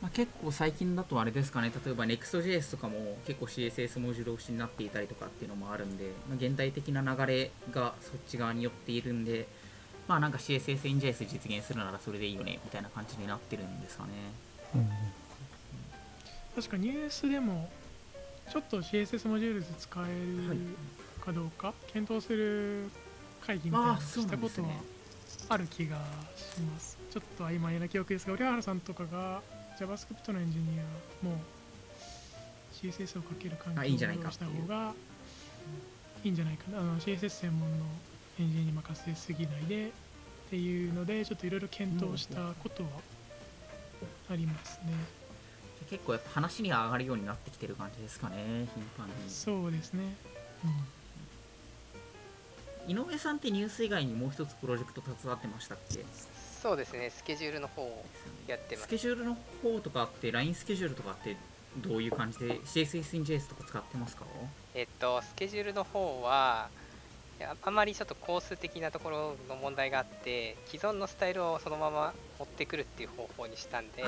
[0.01, 1.71] まあ結構最近だとあれですかね。
[1.85, 9.47] 例えば Next.js とかも結構 CSS モジュール推しになっていたりとかっていうのもあるんで、まあ、現代的な流れがそっち側に寄っているんで
[10.07, 14.09] まあなんか CSS in JS 実現するならそれでいいよねみたいな感じになってるんですかね。
[14.75, 14.89] うん
[16.55, 17.69] 確かニュースでも、
[18.49, 20.77] ちょっと CSS モジュールズ使えはいる
[21.19, 22.89] かどうか、検討する
[23.45, 24.69] 会議みたいなしたことは
[25.49, 25.97] ある気が
[26.37, 26.97] します。
[27.11, 29.41] ちょっと曖昧な記憶ですが、折原さんとかが
[29.79, 31.37] JavaScript のエンジニアも
[32.73, 34.93] CSS をかける環境あいいんじゃないかをした方が
[36.23, 36.79] いいんじゃないかな。
[36.79, 37.85] あの CSS 専門の
[38.39, 39.91] エンジニアに任せすぎないでっ
[40.49, 42.89] ていうので、ちょっといろいろ検討したことは
[44.31, 44.93] ありますね。
[45.89, 48.35] 結構やっぱ話には上がるようになってきてる感じですかね
[48.73, 50.15] 頻繁にそうですね。
[50.63, 50.71] うん
[52.87, 56.05] 井上さんってニュース以外にもう一つプロジェクト携わってましたっけ？
[56.65, 58.03] そうですね、スケジュールの方を
[58.47, 58.87] やってます。
[58.87, 61.37] スケジュールの方とかって LINE スケジュールとかって
[61.77, 64.25] どういう感じで CSS in JS とか使ってますか？
[64.73, 66.69] えっと、スケジュールの方は、
[67.61, 74.03] あまりちょっとコース的なところの問題があって、既存のスタイルをそのまま持ってくるっていう方法にしたんで、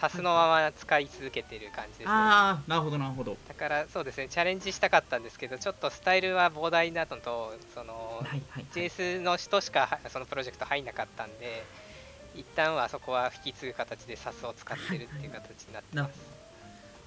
[0.00, 2.06] あ SAS のまま使い続けてる感じですね。
[2.08, 3.36] あーなるほどなるほど。
[3.48, 11.64] だからそうですね、チャレンジしたかったんですけど、ちょっとスタイルは膨大なのと、そのはいはい、はい、JS の人しかはそのプロジェクト入んなかったんで、
[12.34, 16.36] 一旦はそこは引き継ぐ形で SAS を使ってるっていう形になってます。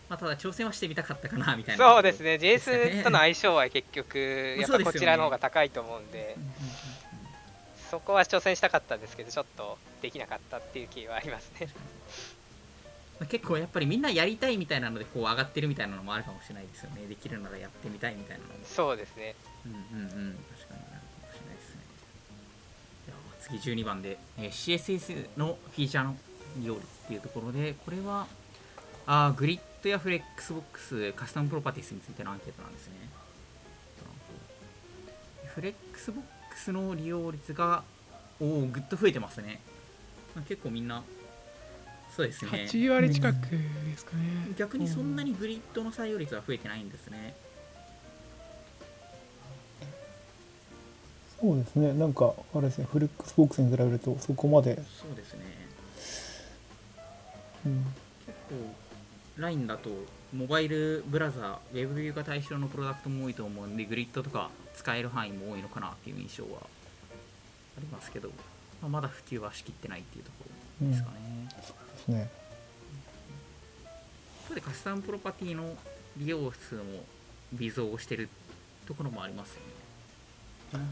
[0.09, 1.93] まあ、ただ挑戦はしてみたかったかなみたいな。
[1.93, 6.35] そうですね、JS との相性は結局、やっぱこちらの方が高いと思うんで
[7.91, 11.69] そこは挑戦したかったんですけど、ちょっとできなかったっていう気はありますね。
[13.19, 17.05] まあ結構やっぱりみんなやりたいみたいなのでこう上がってるみたいなのもあるかもしれないですよね。
[17.07, 18.59] できるならやってみたいみたいなのも。
[18.65, 19.35] そうですね。
[19.65, 20.03] うんうん。
[20.03, 20.79] うん確かに。
[20.79, 21.81] なるかもしれないですね
[23.07, 26.15] では次12番で、えー CSS のフィーチャーの
[26.57, 28.27] 利用率っていうところでこれは
[29.05, 32.93] あーグリッドやフレックスボックスカスタムプロパティスについてのアンケートなんですね。
[35.53, 37.83] フレックスボックスの利用率が
[38.39, 39.59] おおぐっと増えてますね。
[40.35, 41.03] まあ結構みんな
[42.19, 42.67] そうですね。
[42.69, 44.23] 8割近くですかね。
[44.57, 47.33] 逆にそんなにグリッドの採用率は増えてないんですね。
[51.39, 51.93] そうですね。
[51.93, 52.87] なんかあれですね。
[52.91, 55.45] フレックスボックスに比べるとそこまで、そうですね。
[57.65, 57.85] うん、
[58.25, 58.75] 結構
[59.37, 59.89] LINE だと
[60.33, 68.27] モバイルブラウザー WebView が対象のプロダクトも多いと思うんでグリッドとか使える範囲も多いのかなっていう印象はありますけど、
[68.81, 70.43] まあ、まだ普及はしきってないっていうとこ
[70.81, 71.47] ろですかね、
[71.99, 72.29] ですね。
[74.45, 75.75] 一方でカスタムプロパティの
[76.17, 76.83] 利用数も
[77.53, 78.29] 微増してる
[78.87, 80.85] ところもありますよね。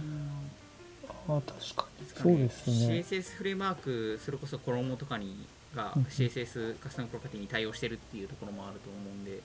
[1.30, 2.06] あ確かに。
[2.06, 2.74] ですかそうですね。
[3.02, 9.42] CSS フレームワークそれこそ衣とかにがうん CSS カスタムプロパティに対応してるっていうところもあると思うんで、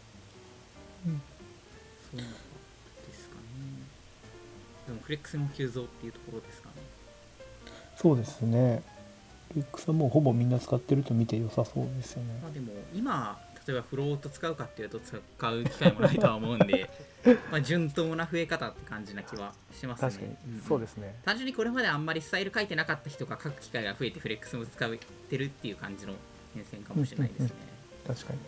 [1.06, 1.22] うん。
[2.10, 3.40] そういうのですかね。
[4.86, 6.74] でもフレックスの急増っていうところですかね。
[7.96, 8.82] そうですね
[9.56, 12.38] X はもうほぼみんな使ってると見て良さそうですよね。
[12.42, 15.16] まあでも今例えばフロート使うかっていうと使
[15.52, 16.90] う機会もないとは思うんで
[17.50, 20.10] まあ順当な増え方って感じな気はしますね。
[20.10, 20.56] 確かに。
[20.56, 21.14] んそうですね。
[21.24, 24.90] 単純にこれまであんまりスタイル書いてなかった人が書く機会が増えてフレックスも使っ
[25.30, 26.14] てるっていう感じの
[26.54, 27.50] 変遷かもしれないですね、
[28.06, 28.38] 確かに。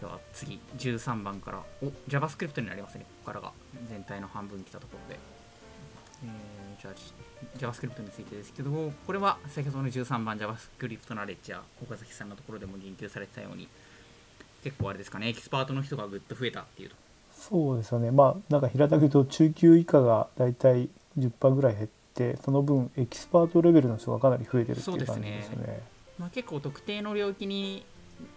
[0.00, 1.62] では次13番から。
[1.80, 3.04] お JavaScript になりますね。
[3.04, 3.52] ここからが
[3.88, 5.20] 全体の半分来たところで、
[6.24, 6.52] えー
[6.82, 13.68] じゃあ JavaScript についてですけどこれは先ほどの13番 JavaScript knowledge や岡崎さんのところでも言及されてたように
[14.64, 16.96] 結構あれですかねエキスパートの人がぐっと増えたっていうと。
[17.32, 18.10] そうですよね。
[18.12, 25.82] まあなんか平たく言うと中級以下がだいたい10%ぐらい減ってその分エキスパートレベルの人がかなり増えてるっていう感じですよね。
[26.18, 27.84] まあ、結構特定の領域に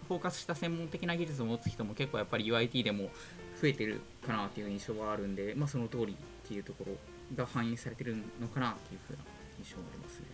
[0.08, 3.10] フォーカスした専門的な技術を持つ人も結構やっぱり UIT でも
[3.60, 6.92] 増えてるかなっていう印象はあるんで、まあ、その通りっていうところ
[7.34, 9.18] が反映されてるのかなっていうふうな
[9.58, 10.26] 印象がありますね。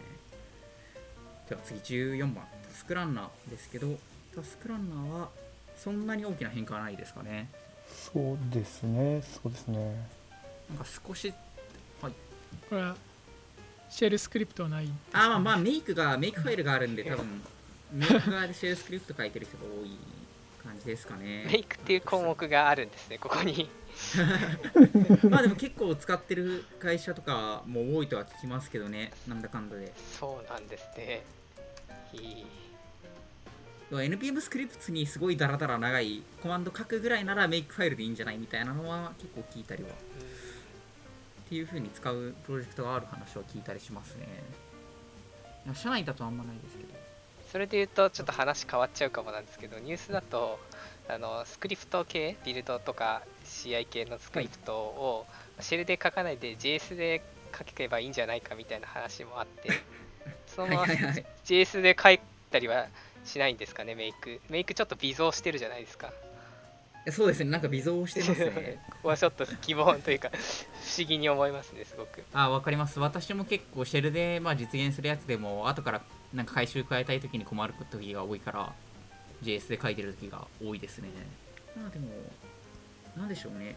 [1.49, 3.99] では次14番タスクランナーですけど
[4.34, 5.28] タスクランナーは
[5.76, 7.51] そんなに大きな変化はないですかね。
[7.86, 9.22] そうですね。
[9.22, 10.09] そうですね。
[10.68, 11.32] なんか少し
[12.01, 12.97] これは
[13.90, 17.43] シェルスクリプトはないんですあーまあまあメイクがメイクファイルがあるんで多分
[17.93, 19.90] メイク側でシェルスクリプト書いてる人が多い
[20.63, 21.45] 感じですかね。
[21.47, 23.71] メイクっていう項目があるんですねここに
[25.29, 29.93] まあでも結構使ってる会社とかも多いとは聞きますけどね、なんだかんだで。
[30.19, 31.25] そうなんですね
[32.13, 32.47] いい
[33.91, 39.91] NPM スクリプトにすごいダラダラ長いコマンド書くぐらいならメイクファイルでいいんじゃないみたいなのは結構聞いたりは。
[39.91, 39.95] っ
[41.49, 44.27] ていう風に使うプロジェクトがある話は聞いたりしますね。
[45.75, 47.01] 社内だとあんまないですけど。
[47.53, 50.59] それで言うとちょっと話変わっちゃうかもなんですけどニュースだと
[51.07, 55.26] あのスクリプト系ビルドとか CI 系のスクリプトを
[55.61, 57.22] シェルで書かないで JS で
[57.55, 59.68] 書けばいいんじゃないかみたいな話もあって
[60.48, 60.94] そのまま
[61.44, 62.86] JS で書いたりは
[63.26, 64.40] しないんですかねメイク。
[64.48, 66.11] メイクちょっと微増してるじゃないですか。
[67.11, 68.80] そうですね、なんか微増してますね。
[68.90, 70.34] ここはちょっと疑問というか不
[70.98, 72.24] 思議に思いますねすごく。
[72.32, 72.98] あ、わかります。
[72.98, 76.03] 私も結構シェルで、まあ、実現するやつでも、後から
[76.35, 78.72] なんか回収加えたいときに困る時が多いから、
[79.43, 81.09] JS で書いてる時が多いですね。
[81.76, 82.09] まあでも、
[83.16, 83.76] なんでしょうね。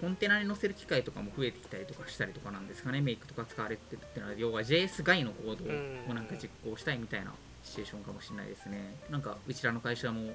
[0.00, 8.96] コンテナに載せる機会とかも増えてきたりとかしたりとかなんですかね、メイクとか使われてるっていうのは、要は JS 外のコードをなんか実行したいみたいなシチュエーションかもしれないですね。
[9.08, 10.34] なんか、うちらの会社も、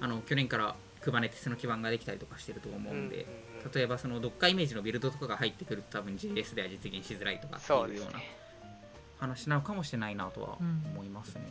[0.00, 3.26] あの去年から Kubernetes の基盤ができたりとかしてると思うんで、
[3.74, 8.20] 例えばその Docker イメージのビルドとかが入ってくると多分 JS では実現しづらいとかっていうような
[9.20, 11.42] 話なのかもしれないなとはうん思いますね。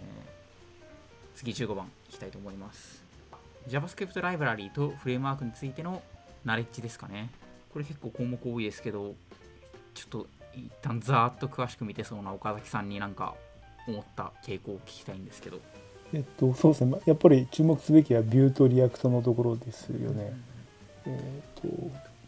[1.36, 3.04] 次15番いきたいと思います。
[3.70, 6.02] JavaScript ライブラリーとフレームワークについての
[6.44, 7.30] ナレッジですかね。
[7.72, 9.16] これ結構項目多いですけど、
[9.94, 13.36] ちょっと一旦ざーっと詳しく見てそうな岡崎さんになんか
[13.88, 15.60] 思った傾向を聞きたいんですけど。
[16.14, 20.34] えっとそうですねまやっぱり注目すべきは Vue と React のところですよね
[21.06, 21.68] えっと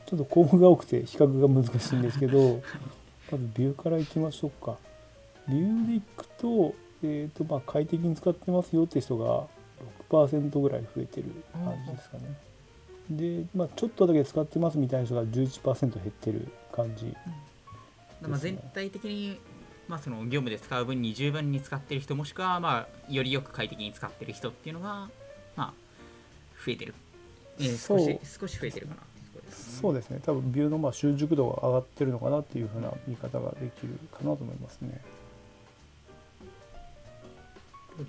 [0.06, 2.62] ちょっと項目が多くて比較が難しいんですけど
[3.32, 4.78] まず Vue からいきましょうか
[5.52, 6.74] Vue でいくと,、
[7.04, 9.48] えっとまあ、快適に使ってますよって人が
[10.10, 12.24] 6%ぐらい増えてる感じですかね。
[13.10, 17.14] で、まあ、ちょっとだけ使ってますみたいな人が11%減ってる感じ
[18.22, 19.40] まあ、全体的に、
[19.88, 25.10] まあ、その業務で使う分に十分に使ってる人もしくは、まあ、よりよく快適に使ってる人っていうのが、
[25.56, 25.74] まあ、
[26.64, 26.94] 増えてる、
[27.60, 29.02] えー少し少し増えてるかな。
[29.52, 30.22] そうですね。
[30.24, 35.02] 多分 Vue のまあ習熟度が上がってるのかなっていうふうな見方ができるかなと思いますね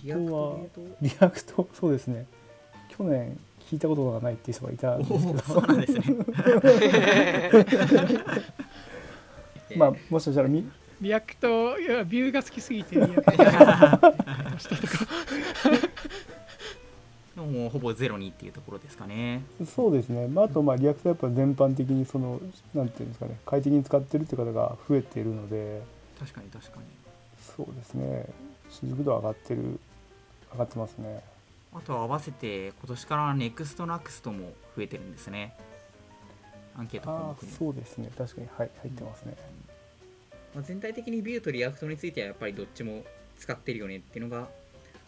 [0.03, 0.69] リアクト
[1.01, 2.27] リアクトそうですね。
[2.89, 3.39] 去年
[3.71, 5.39] 聞いたことがないっていう人がいたんですけど。
[5.39, 6.03] おそうなんですね。
[9.77, 10.69] まあもしかしたらみ
[11.01, 15.07] React いや Vue が好きすぎて React したとか
[17.35, 19.43] でももうほぼゼロにっていうところですかね。
[19.65, 22.41] そうですね、まあ、あとまあ React はやっぱ全般的にその
[22.75, 23.39] なんていうんですかね。
[23.47, 25.83] 快適に使ってるって方が増えているので。
[26.21, 26.85] 確かに確かに。
[27.57, 28.27] そうですね
[28.73, 29.79] 習熟度は上がってる
[30.53, 31.23] 上がってますね。
[31.75, 35.55] あとは合わせて今年から NEXT ナ x t も増えてるんですね。
[36.77, 37.53] アンケート項目に。
[37.53, 38.11] そうですね。
[38.17, 39.37] 確かにはい入ってますね、
[40.55, 43.05] まあ、全体的に Vue と React についてはやっぱりどっちも
[43.39, 44.49] 使ってるよねっていうのが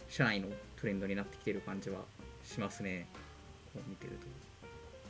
[0.09, 0.47] 社内の
[0.79, 2.01] トレンドになってきてる感じは
[2.43, 3.07] しますね。
[3.75, 4.27] を見てると、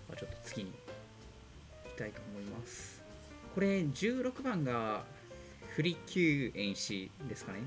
[0.10, 0.72] まあ、ちょっと次に
[1.86, 3.02] 行きたいと思います。
[3.54, 5.04] これ16番が
[5.76, 7.60] frequency ですかね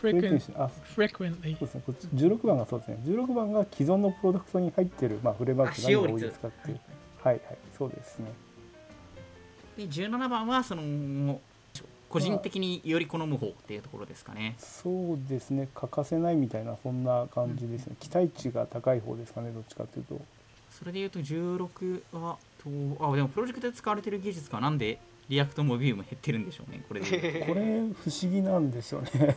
[0.00, 6.12] frequent, あ frequently そうですね、こっち16番がそうですね、16番が既存のプロダクトに入ってる、まあ、フレームワークあ使用率。
[6.12, 6.80] 何が多いですかっていう、
[7.22, 8.26] はいはい、そうですね。
[9.76, 11.40] で17番はその
[12.08, 14.54] 個人的により好む方っていうところですかね。
[14.58, 20.20] そうですね、欠かせないみたいな、そんな感じですね、期待値が高い方ですかね、どっちかというと。
[20.70, 22.68] それでいうと16はと
[23.10, 26.84] あでもプロジェクトで使われてる技術がなんで React も Vue も減ってるんでしょうね。
[26.86, 29.36] これで これ、不思議なんですよね。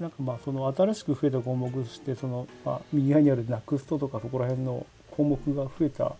[0.00, 6.14] なんかまあその新しく増えた項目としてその、まあ、右側にある NEXT とかそこら辺の項目が増えた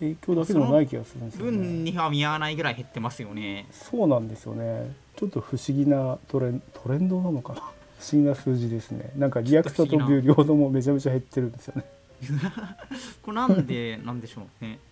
[0.00, 1.58] 影響だけでもない気がするんですよね。
[1.58, 4.94] 分には見合わないぐらい減ってますよねそうなんですよね。
[5.16, 7.60] ちょっと不思議なトレン、トレンドなのかな。
[8.00, 9.12] 不思議な数字ですね。
[9.16, 11.84] なんか React と Vue 両方ともめちゃめちゃ減ってるんですよね。
[13.22, 14.78] これなんでなんでしょうね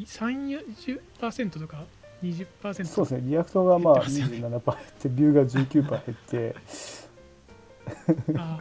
[0.00, 1.84] 30%とか
[2.22, 3.22] 20%そうですね。
[3.24, 4.60] React がまあ減って27%減っ
[5.00, 6.56] て、 Vue が19%減って、
[8.36, 8.60] あ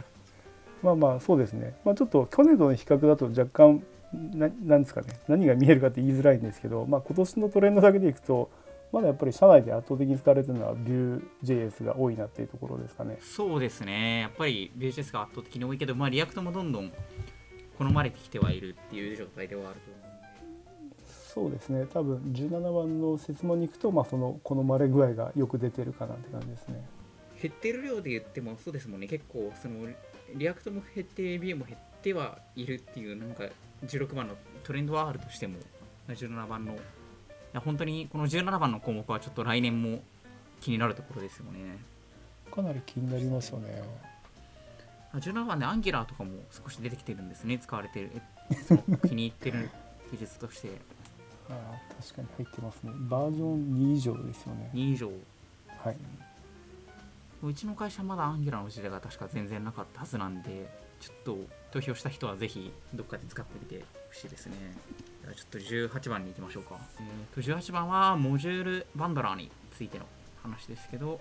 [0.83, 1.75] まあまあそうですね。
[1.83, 3.83] まあちょっと去年との比較だと若干
[4.13, 5.19] ななんですかね。
[5.27, 8.49] 何が見えるかって言いづらいんですけど、まあ今年のトレンドだけでいくと。
[8.91, 13.17] まだやっぱり社内で圧倒的に使われてるのは Vue.js が多いなっていうところですかね。
[13.19, 16.93] そうですねやっぱり Vue.js が圧倒的に多いけどまあ React もどんどん
[17.77, 20.04] 好まれてきてはいるっていう状態ではあると思う
[21.35, 21.85] そうですね。
[21.93, 26.81] 多分17番の設問に行くと、まあその好まれ具合がよく出てるかなって感じですね。
[27.41, 29.87] 減ってる量で言ってもそうですもんね結構その
[30.33, 33.43] React も減って Vue も減ってはいるっていうなんか
[33.85, 35.57] 16番のトレンドはあるとしても
[36.09, 36.75] 17番の
[37.63, 40.01] 本当にこの17番の項目はちょっと来年も
[40.61, 41.77] 気になるところですよね
[42.53, 43.83] かなり気になりますよね。
[45.13, 48.11] あ17番で Angular とかも少し出てきてるんですね使われてる
[49.07, 49.69] 気に入ってる
[50.11, 50.69] 技術として
[51.49, 52.91] ああ確かに入ってますね。
[53.09, 54.69] バージョン2以上ですよね。
[54.73, 55.11] 2以上
[55.83, 55.97] はい。
[57.43, 60.67] うちの会社まだアンギュラーの時代が確か全然なかったはずなんで
[60.99, 61.37] ちょっと
[61.71, 64.53] 投票した人はぜひどっかで使ってみてほしいですね
[65.21, 70.05] ではちょっと18番に行きましょうか、えー、と18番はモジュールバンドラーについての
[70.41, 71.19] 話ですけど、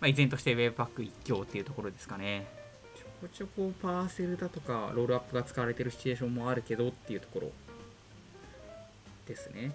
[0.00, 2.46] まあ、依然として Webpack 一強っていうところですかね
[2.96, 7.52] ちょこちょこパーセルだとかロールアップが使われてるシチュエーションもあるけどっていうところ
[9.26, 9.72] ですね。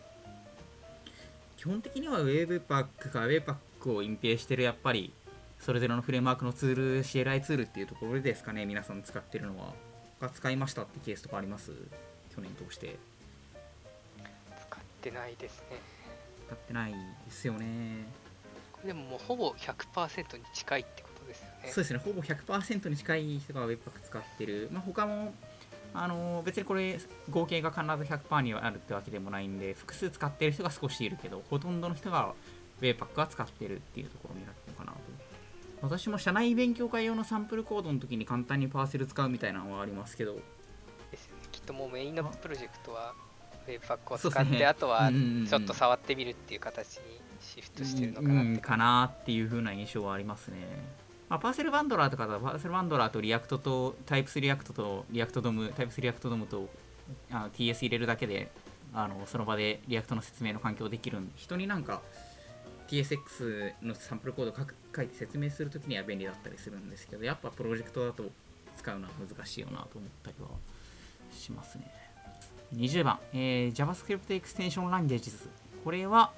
[1.57, 5.13] 基本的には Webpack か Webpack を隠蔽してるやっぱり
[5.59, 9.73] それぞれのフレームワークのツール CLI ツールっていうところですかね皆さん使ってるのは。
[10.19, 11.71] 他使いましたってケースとかあります？
[12.35, 12.97] 去年通して。
[14.69, 15.77] 使ってないですね。
[16.47, 16.97] 使ってないで
[17.31, 18.05] すよね。
[18.71, 21.69] これでももうほぼ100%に近いってことですよね。
[21.69, 21.99] そうですね。
[21.99, 24.69] ほぼ100%に近い人が Webpack 使ってる。
[24.71, 25.33] まあ他も
[25.93, 32.33] あの別にこれ合計が必ず100%にあるってわけでもないんで複数使ってる人が少しいるけどほとんどの人が
[32.81, 34.97] Webpack は使ってるっていうところになるのかなと。
[35.81, 40.33] 私も社内勉強会用のサンプルコードの時に簡単にパーセル使うみたいなのはありますけど。
[41.11, 41.43] ですよね。
[41.51, 43.13] きっともうメインのプロジェクトは
[43.67, 44.65] Webpack を使って、そうですね。
[44.65, 47.03] あとはちょっと触ってみるっていう形に
[47.39, 48.49] シフトしてるのかうなって。
[48.51, 50.57] んかなっていう風な印象はありますね。
[51.29, 56.29] まあ、 Parcel bundler とかだ Parcel bundler と React と types React と React DOM types React
[56.29, 56.69] DOM と
[57.31, 58.49] あ TS 入れるだけで
[58.93, 62.01] あのその場で React の説明の環境できるんで人になんか
[62.87, 64.65] TSX のサンプルコード書
[64.95, 68.23] 書いて説明するときには便利だったりするんですけどやっぱプロジェクトだと
[68.77, 70.47] 使うのは難しいよなと思ったりは
[71.31, 71.91] しますね。
[72.75, 75.49] 20番、えー JavaScript extension languages
[75.83, 76.31] これは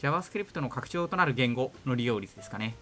[0.00, 2.76] JavaScript の拡張となる言語の利用率ですかね。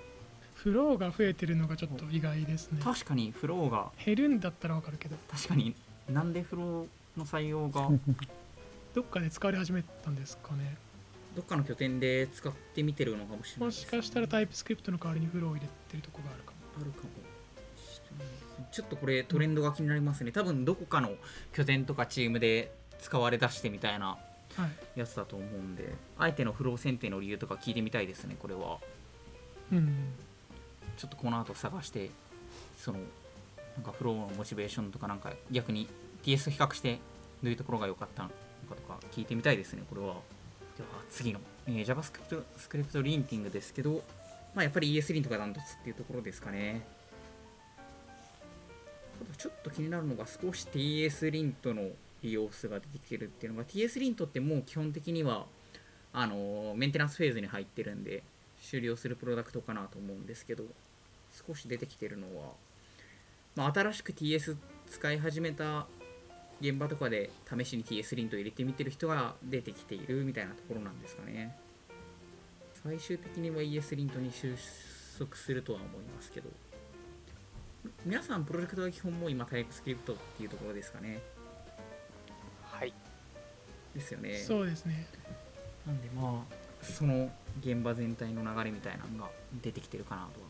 [0.62, 2.80] フローが増えてるのがちょっと意外ですね。
[2.84, 3.90] 確かにフローが。
[4.04, 5.16] 減るんだったらわかるけど。
[5.30, 5.74] 確かに
[6.08, 6.86] なんでフロー
[7.18, 7.88] の採用が？
[8.94, 10.76] どっかで使われ始めたんですかね。
[11.34, 16.56] どっかの拠点で使ってみてるのかもしれないもですしかしたらタイプスクリプトの代わりにフローを入れてるとこがあるかも。
[16.82, 17.08] あるかも
[18.72, 20.32] ちょっとこれトレンドが気になりますね。
[20.32, 21.14] 多分どこかの
[21.54, 24.18] 拠点とかチームで使われだしてみたいな
[24.56, 24.98] はい。
[24.98, 28.78] やつだと思うんであえてのフロー選定の理由とか聞いてみたいですねこれは。
[29.72, 30.12] うん
[31.00, 32.10] ちょっとこの後探して
[32.76, 35.88] そのなんかフローのモチベーションとかなんか逆に
[36.22, 36.98] TS と比較して
[37.42, 38.28] どういうところが良かったの
[38.68, 40.16] かとか聞いてみたいですねこれは。
[40.76, 44.02] では次の、えー JavaScript スクリプトリンティングですけど
[44.54, 46.82] まあやっぱり ES リンとかダントツっていうところですかね。
[49.18, 51.88] ただちょっと気になるのが少し TS リントの
[52.22, 55.46] 利用数が出てきてるっていうのが TS リントってもう基本的には
[56.12, 58.22] あのメンテナンスフェーズに入ってるんで
[58.60, 60.64] 終了するプロダクトかなと思うんですけど
[61.46, 62.52] 少し出てきてるのは、
[63.56, 64.56] まあ、新しく TS
[64.90, 65.86] 使い始めた
[66.60, 71.56] 現場とかで試しに TS リント入れてみてる人が出てきているみたいなところなんですかね。
[72.82, 74.54] 最終的には ES リントに収
[75.18, 76.50] 束するとは思いますけど。
[78.04, 81.20] 皆さんプロジェクトは基本もう今タイプスクリプトっていうところですかね。
[82.62, 82.92] はい。
[83.94, 84.36] ですよね。
[84.36, 85.06] そうですね。
[85.86, 87.30] なんでまあその
[87.60, 89.30] 現場全体の流れみたいなのが
[89.62, 90.49] 出てきてるかなとは思います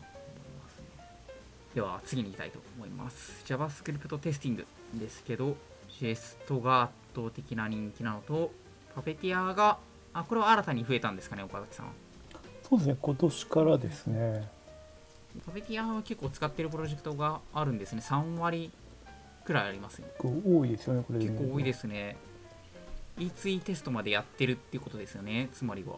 [1.73, 3.43] では次に行きたいと思います。
[3.45, 5.55] JavaScript テスティングですけど
[5.89, 8.51] JS が圧倒的な人気なのと
[8.95, 9.77] パペティアが
[10.13, 11.87] あこれは新たに増えたんですかね岡崎さん。
[12.67, 14.49] そうですね今年からですね。
[15.45, 18.01] パペティアは結構使ってるプロジェクトがあるんですね。
[18.01, 18.71] 3割
[19.45, 20.07] くらいありますね。
[20.21, 22.17] 結構多いですよねこれ結構多いですすね
[23.17, 25.49] E2E テストまでやってるっていうことですよね。
[25.53, 25.93] つまりは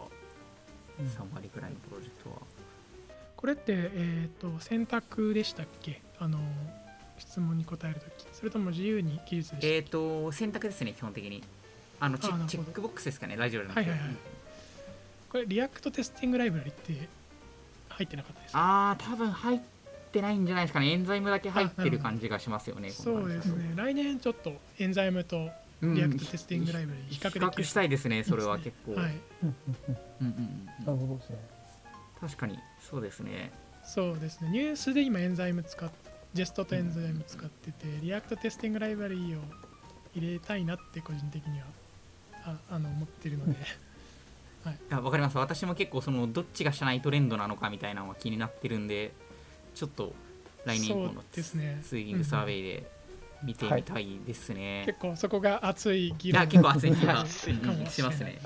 [1.00, 2.36] 3割くらいのプロジェクトは
[3.44, 6.02] これって、えー、と選択でしたっけ？
[6.18, 6.40] あの
[7.18, 8.26] 質問に答えるとき。
[8.32, 9.76] それとも自由に記述でしたっけ？
[9.76, 11.44] えっ、と選択ですね基本的に。
[12.00, 14.08] あのチェックボックスですかねラジオじゃなくて、はいはい。
[14.08, 14.18] はい
[15.30, 17.10] これ React Testing Library って
[17.90, 18.60] 入ってなかったですか？
[18.60, 19.60] ああ多分入っ
[20.14, 20.92] てないんじゃないですかね。
[20.92, 23.74] Enzyme だけ入ってる感じがしますよねそうですね。
[23.76, 25.50] 来年ちょっと Enzyme と
[25.82, 27.04] うん React Testing Library。
[27.10, 29.98] 比較できる比較したいですねそれは結構、はい、うんうんうん。
[30.22, 31.00] うんうんなうん。
[31.02, 31.38] るほどですね
[32.24, 33.52] 確かにそうですね。
[33.86, 34.50] そうですね。
[34.50, 35.92] ニュースで今 Enzyme 使っ
[36.34, 39.40] Jest と Enzyme 使ってて、 React Testing Library を
[40.16, 41.66] 入れたいなって個人的には
[42.46, 43.60] ああの思ってるので。
[44.90, 45.38] あわかります。
[45.38, 49.12] 私も結構そのどっちが社内トレンドなのかみたいなのは気になってるんで
[49.76, 50.14] ちょっと
[50.64, 51.82] 来年以降のそうですね。
[51.84, 52.92] ツーリングサーベイで
[53.44, 57.54] 見てみたいですね、結構そこが熱い議い、や論結構熱い気が熱い。
[57.56, 58.40] かもしますね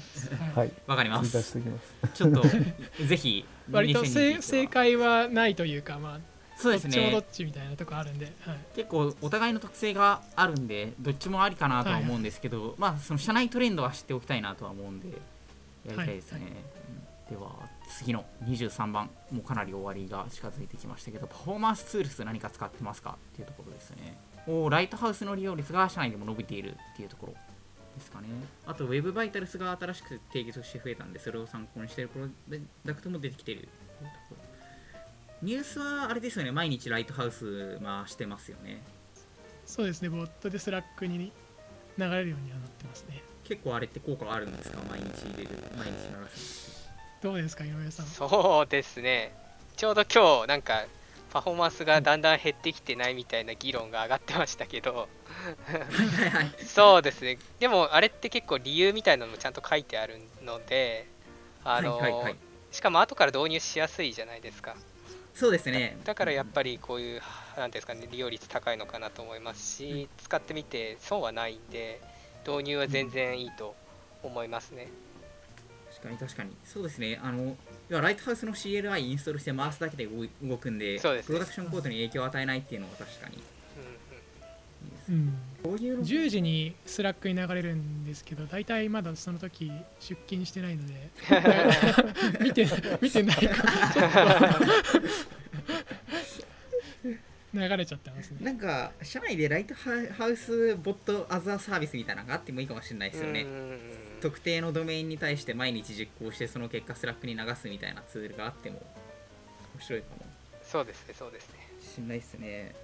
[0.54, 0.68] ははい。
[0.68, 1.41] いわかります。
[1.41, 2.14] しておきます。
[2.14, 2.43] ちょっと
[3.06, 6.20] ぜひ割と正2021正解はないというかまあ
[6.58, 15.10] そうですどっちもどっねちみたいなとこあるんで、はい、結構お互いの特性があるんでどっちもありかなとは思うんですけど、まあその社内トレンドは知っておきたいなとは思うんで
[15.86, 16.50] やりたいですね、はい。
[16.50, 17.38] うん。
[17.39, 17.70] では
[18.00, 24.18] 次の23番もうかなり終わりが近づいてきましたけどパフォーマンスツールス何か使ってますかっていうところですね。
[24.27, 24.27] お
[24.70, 28.28] ライトハウスの利用率が社内でも伸びているっていうところですかね。
[28.66, 32.28] あと Web バイタルスが新しく定義として増えたんでそれを参考にしているプロ
[32.86, 33.72] ダクトも出てきているってい
[34.08, 34.48] うところ。
[35.41, 38.82] ニュースはあれですよね毎日 Lighthouse 回してますよね。
[39.66, 41.32] そうですねボットで Slack に流
[41.98, 43.22] れるようにはなってますね。
[43.43, 44.80] 結構あれって効果あるんですか？
[44.89, 46.89] 毎日入れる毎日鳴らす
[47.22, 48.06] どうですか井上さん。
[48.06, 49.34] そうですね。
[49.76, 50.86] ちょうど今日なんか
[51.38, 55.08] パフォーマンスがだんだん減ってきてないみたいな議論が上がってましたけど。
[56.66, 57.38] そうですね。
[57.60, 61.08] でもあれって結構理由みたいなのもちゃんと書いてあるので
[61.64, 62.36] あの、はいはいはい。
[62.72, 64.76] しかも後から導入しやすいじゃないですか。
[65.36, 66.00] そうですね。
[66.06, 72.02] だからやっぱりこういうなんていうんですかね利用率高いのかなと思いますし使ってみて損はないんで
[72.48, 73.76] 導入は全然いいと
[74.24, 74.88] 思いますね
[76.02, 76.52] 確かに確かに。
[76.64, 77.20] そうですね。
[77.24, 77.56] あの
[77.89, 80.08] 要はライトハウスの CLI インストールして回すだけで
[80.43, 81.28] 動くんでそうですね。
[81.28, 83.43] プロダクションコードに影響を与えないっていうのは確かに。
[85.10, 85.34] うん
[85.64, 91.10] こういうの10時に Slack に流れるんですけど大体まだその時出勤してないので
[92.43, 92.68] 見て
[93.02, 93.64] 見てないか
[94.20, 94.60] ら
[97.60, 98.38] 流れちゃってますね。
[98.41, 103.45] なんか社内で Lighthouse Bot as a Service みたいなのがあってもいいかもしれないですよね。
[104.22, 108.82] 特定のドメインに対して毎日実行してその結果 Slack に流すみたいなツールがあっても
[109.76, 110.26] 面白いかも。
[110.64, 111.55] そうですねそうですね。
[111.95, 112.76] しんないですね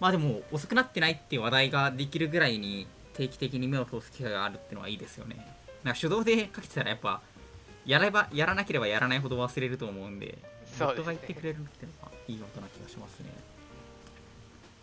[0.00, 5.36] まあでも遅くなってないっていう話題ができるぐらいに定期的に目を通す機会があるっていうのはいいですよね。
[5.84, 7.22] なんか手動でかけてたらやっぱ
[7.86, 10.38] やればやらなければやらないほど忘れると思うんで
[10.78, 10.94] そうですね。
[10.94, 13.26] ボットが言ってくれるっていうのはいいことな気がしますね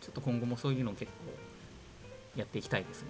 [0.07, 3.09] ちょっと今後もそういうのを結構やっていきたいですね。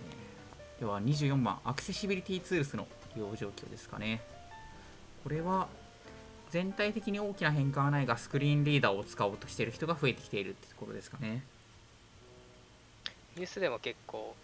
[0.80, 4.22] では24番アクセシビリティツールスの利用状況ですかね。
[5.24, 5.68] これは
[6.50, 11.44] 全体的に大きな変化はないがスクリーンリーダーを使おうとしている人が増えてきているってところですかね。
[13.36, 14.36] ニュースでも結構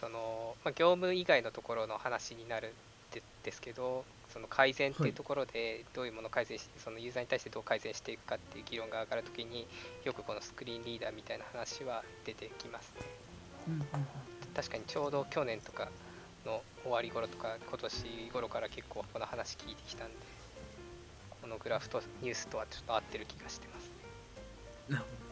[0.00, 2.74] その、まあ、業務以外のところの話になる
[3.12, 9.66] でですけどその改善っていうところでどういうものを改善して、そのユーザーに対してどう改善していくかっていう議論が上がるときに
[10.04, 13.06] よくこのスクリーンリーダーみたいな話は出てきますね。
[14.54, 15.88] 確かにちょうど去年とか
[16.44, 20.14] の終わり頃とか今年頃から結構この話聞いてきたんで
[21.42, 23.90] このグラフとニュースとはちょっと合ってる気がしてます
[24.88, 25.27] なるほど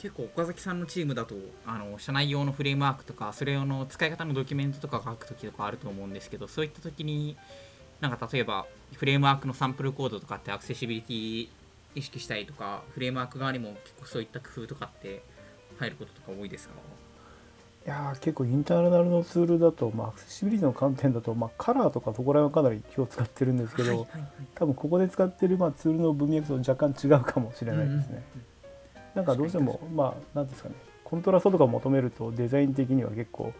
[0.00, 1.34] 結構岡崎さんのチームだと
[1.66, 7.36] あの社内用のフレームワークとかそれ用の使い方のドキュメントとか書くときとかあると思うんですけどそういったときに
[8.00, 11.48] なんか例えばフレームワークのサンプルコードとかってアクセシビリティ
[11.94, 15.22] 意識したりとかフレームワーク側にも結構そういった工夫とかって
[15.78, 16.74] 入ることとか多いですか？
[17.84, 24.30] いやー結構インターナルのツールだと、まあ、アクセシビリティの観点だと、まあ、カラーとかそこら辺はかなり気を使ってるんですけど、はいはいはい。
[24.54, 28.22] 多分ここで使ってる、まあ、ツールの文脈と若干違うかもしれないですね。
[29.14, 33.52] なんかどうしてもまあなんですかねコントラストとか求めるとデザイン的には結構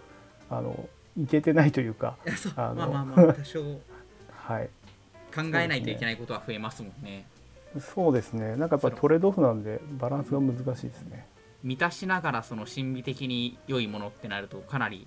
[0.48, 2.16] あのいけてないというか
[2.57, 3.62] あのまあまあまあ多少。
[3.62, 3.80] 考
[4.32, 4.70] はい。
[5.36, 7.26] えないといけないことは増えますもんね。
[7.78, 8.57] そうですね。
[8.57, 11.26] なんかやっぱりトレードオフなんでバランスが難しいですね。
[11.62, 15.07] 満たしながらその心理的に良いものってなるとかなり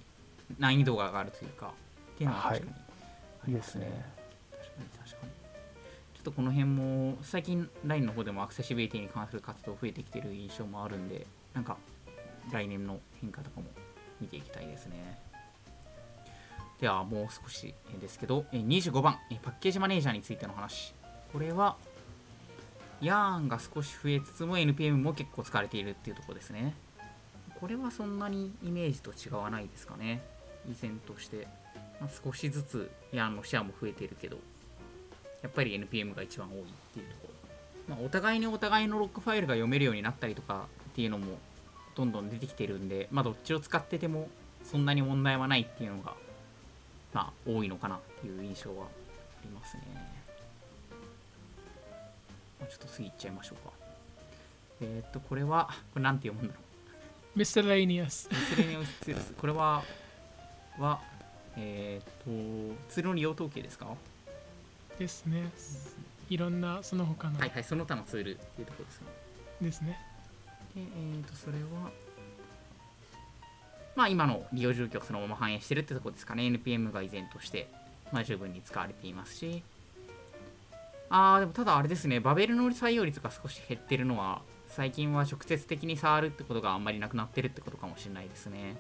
[0.59, 1.73] 難易度が上がるというか
[2.13, 2.71] っていうのは確かに。
[2.71, 3.87] ありますね、いい。
[3.87, 4.22] ですね
[6.23, 11.77] とこの辺も最近 LINE の方でもアクセシビリティに関する活動増えてきてる印象もあるんでなんか
[12.51, 13.67] 来年の変化とかも
[14.19, 15.19] 見ていきたいですね。
[16.79, 20.93] ではもう少しですけど25番パッケージマネージャーについての話。
[21.31, 21.77] これは
[23.01, 26.73] ヤーンが少し増えつつも NPM も結構使われているっていうところですね。
[27.59, 30.21] これはそんなにイメージと違わないですかね。
[30.69, 31.47] 依然として、
[31.99, 34.37] まあ少しずつヤーンのシェアも増えているけど。
[35.43, 36.63] やっぱり NPM が一番多いっ
[36.93, 37.27] ていうとこ
[37.89, 41.37] ろ、まあ、お互いにお互いのロックファイルが読めるようになったりとかっていうのも
[41.95, 44.29] どんどん出てきてるんで、まあ、どっちを使ってても
[44.63, 46.15] そんなに問題はないっていうのが、
[47.13, 48.87] まあ、多いのかなっていう印象はあ
[49.43, 49.83] りますね。
[52.59, 53.73] まあちょっと次行っちゃいましょうか。
[54.81, 56.61] えーっと、これは、これなんて読むんだろ
[57.35, 57.39] う。
[57.39, 59.33] ミステライニアスミスレニオス。
[59.37, 59.83] これは、
[60.79, 61.01] は、
[61.57, 63.85] えーっと、ツールの利用統計ですか？
[63.85, 63.95] は
[64.99, 65.49] ですね
[66.29, 69.07] いろんなその他のいはい、その他のツールっていうところですね。
[69.61, 69.99] ですね
[70.75, 71.91] で、えー、とそれは、
[73.95, 76.43] まあ、今の利用状況をそのまま反映してるってところですかね。
[76.43, 77.69] NPM が依然として、
[78.11, 79.63] まあ、十分に使われていますし、
[81.09, 88.75] あー、でもただあれですね、バベルの採用率が少し減ってるのは、最近は直接的に触るってことがあんまりなくなってるってことかもしれないですね。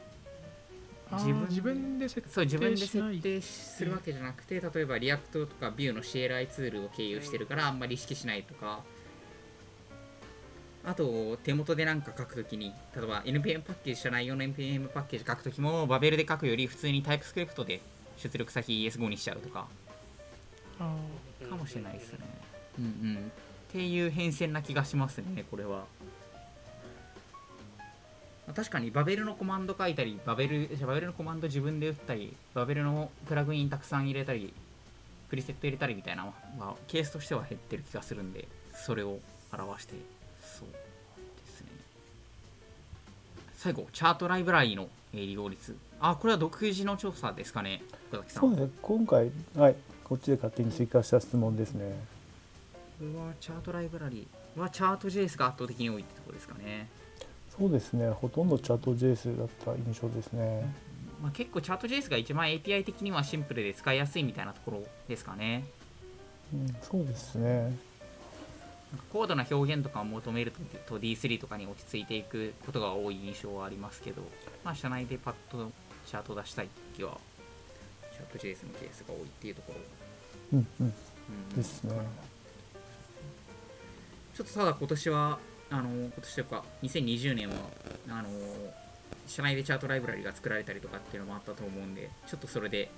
[1.15, 8.83] 自分自分で設そう、自分で設定するわけじゃなくて、例えば React とか Vue の CLI ツールを経由してるから、あんまり意識しないとか、
[10.85, 17.79] あと、手元でなんか書くときに、例えば NPM パッケージ社内用の NPM パッケージ書くときも、バベルで書くより普通に TypeScript で
[18.17, 19.67] 出力先 ES5 にしちゃうとか、
[20.79, 20.95] あ
[21.49, 22.19] かもしれないですね。
[22.79, 23.17] うんうん。
[23.17, 23.19] っ
[23.71, 25.85] ていう変遷な気がしますね、これは。
[28.47, 34.53] まあ確かにバベルのコマンド書いたり、バベルじゃあバベルのコマンド自分で打ったり、バベルのプラグインたくさん入れたり、
[35.29, 39.19] プリセット入れたりみたいなのは、まあ、ケースとしては減ってる気がするんで、それを
[39.51, 39.95] 表して、
[40.41, 40.75] そうで
[41.51, 41.67] すね。
[43.55, 45.75] 最後、チャートライブラリのえー利用率。
[45.99, 47.81] あ、これは独自の調査ですかね、
[48.11, 48.41] 岡崎さん。
[48.41, 51.95] そうですね今回はいこっちで勝手に追加した質問ですね。
[52.99, 54.27] これはチャートライブラリ
[54.57, 56.89] はチャート JS が圧倒的に多いってところですかね。
[57.57, 60.65] そうですねほとんどチャート JS だった印象ですね。
[61.21, 65.63] まあ、結構チャート JS が一番 API 的にはシンプルで使いやすいみたいなところですかね。
[66.53, 67.77] うん、そうですね。
[69.11, 70.59] 高度な表現とかを求めると
[70.95, 74.21] と D3 とかに落ち着いていくことが多い印象はありますけど、
[74.63, 75.71] まあ、社内でパッと
[76.05, 77.17] チャート出したいときは、
[78.11, 80.57] チャート JS のケースが多いっていうところ。
[80.57, 80.93] うんうん
[81.29, 81.93] うんですね。
[84.35, 85.39] ちょっとただ今年は、
[85.73, 87.55] あの今年というか、2020年は、
[88.07, 88.29] あの
[89.25, 92.91] 社内でチャートライブラリが作られたりとかっていうのもあったと思うんで、ちょっとそれで、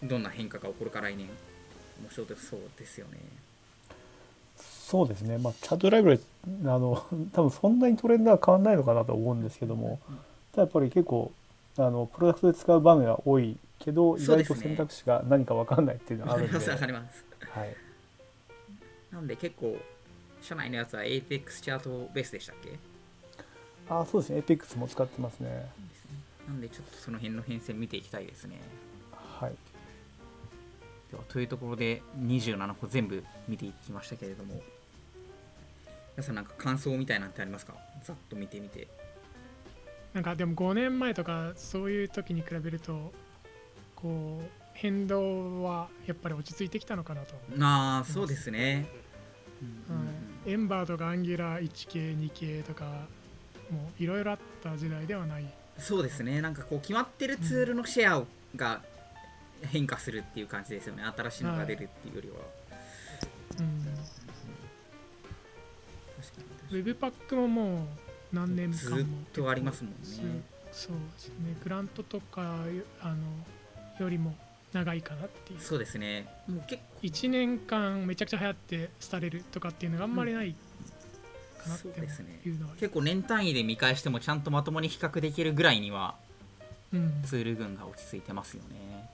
[0.00, 3.18] どんな変化が起こるか来年、面白そうですよね。
[4.56, 5.38] そうですね。
[5.38, 6.20] まあチャートライブラリ
[6.64, 9.98] あの 多分そんなにトレンドは変わらないのかなと思うんですけども、
[10.52, 11.32] ただやっぱり結構
[11.76, 17.24] あのプロダクトで使う場面が多いけど、ね外と選択肢が何か分かんないっていうのが わかります、あるんで、わかります。
[17.50, 17.76] はい。
[19.10, 19.76] なんで結構、
[20.40, 22.78] 社内のやつは APEX チャートベースでしたっけ？
[23.88, 24.40] あそうですね。
[24.40, 25.48] Apex も使ってますね。
[25.48, 25.54] で
[25.96, 26.18] すね
[26.48, 28.60] なんでちょっとその辺の変遷見ていきたいですね。
[29.12, 29.52] はい。
[31.10, 34.60] ではというところで27個全部見ていきましたけれども
[36.16, 37.74] 皆さんなんか感想みたいなんてありますか？
[38.04, 38.86] ざっと見てみて
[40.12, 43.12] なんかでも5年前とかそういう時に比べると
[43.96, 48.88] こう変動はやっぱり落ち着いてきたのかなと、ああそうですね、
[49.88, 50.06] うんうん
[50.46, 52.84] エンバーとかアンギュラー 1K、2K とか
[53.70, 55.44] もういろいろあった時代ではない。
[55.78, 56.40] そうですね。
[56.40, 58.24] なんかこう決まってるツールのシェア
[58.56, 58.82] が
[59.62, 61.02] 変化するっていう感じですよね。
[61.16, 62.36] 新しいのが出るっていうよりは、
[63.58, 63.84] うん。
[66.20, 67.86] 確かウにェブパックももう
[68.32, 69.98] 何年間もずっとありますもんね。
[70.72, 71.56] そうですね。
[71.62, 72.64] グラントとか
[73.00, 73.16] あの
[73.98, 74.36] よりも
[74.72, 75.60] 長いかなっていう。
[75.60, 76.26] そうですね。
[76.48, 80.54] もう結1年間めちゃくちゃ流行って廃れるとかっていうのがあんまりない
[81.58, 82.40] かなってそうですね。
[82.44, 86.14] いうのは、結構年単位で見返してもちゃんとまともに比較できるぐらいには
[86.92, 87.22] うん。
[87.24, 89.10] ツール群が落ち着いてますよね。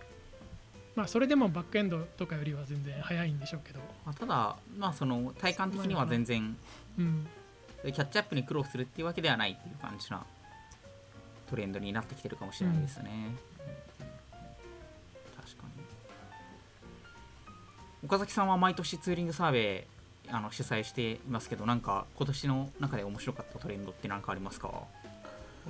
[0.94, 6.56] まあそれでもバックエンドとかよりは全然早いんでしょうけど、まあ、ただ、まあ、その体感的には全然
[6.98, 7.26] うん、
[7.82, 10.24] キャッチアップに苦労するっていうわけではないっていう感じな
[11.50, 13.34] トレンドになってきてるかもしれないですね。
[13.48, 13.55] 確か
[18.06, 19.84] 岡崎さんは毎年ツーリングサーベ
[20.28, 24.70] イあの主催していますけど、なんか今年の中で面白かったトレンドって何かありますか？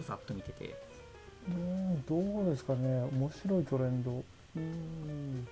[0.06, 0.74] ざっと見てて。
[1.48, 3.08] うーんどうですかね。
[3.10, 4.10] 面白いトレンド。
[4.10, 5.48] うーん。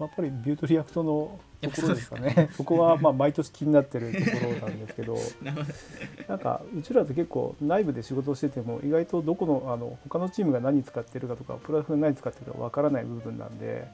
[0.00, 2.48] やっぱり Vue と React のところですかね。
[2.56, 5.18] そこはまあ毎年気になってるところなんですけど。
[6.28, 13.86] なんかうちらって結構内部で仕事をしてても意外とどこのあの他のチームが何使ってるかとかプラスが何使ってるかわからない部分なんで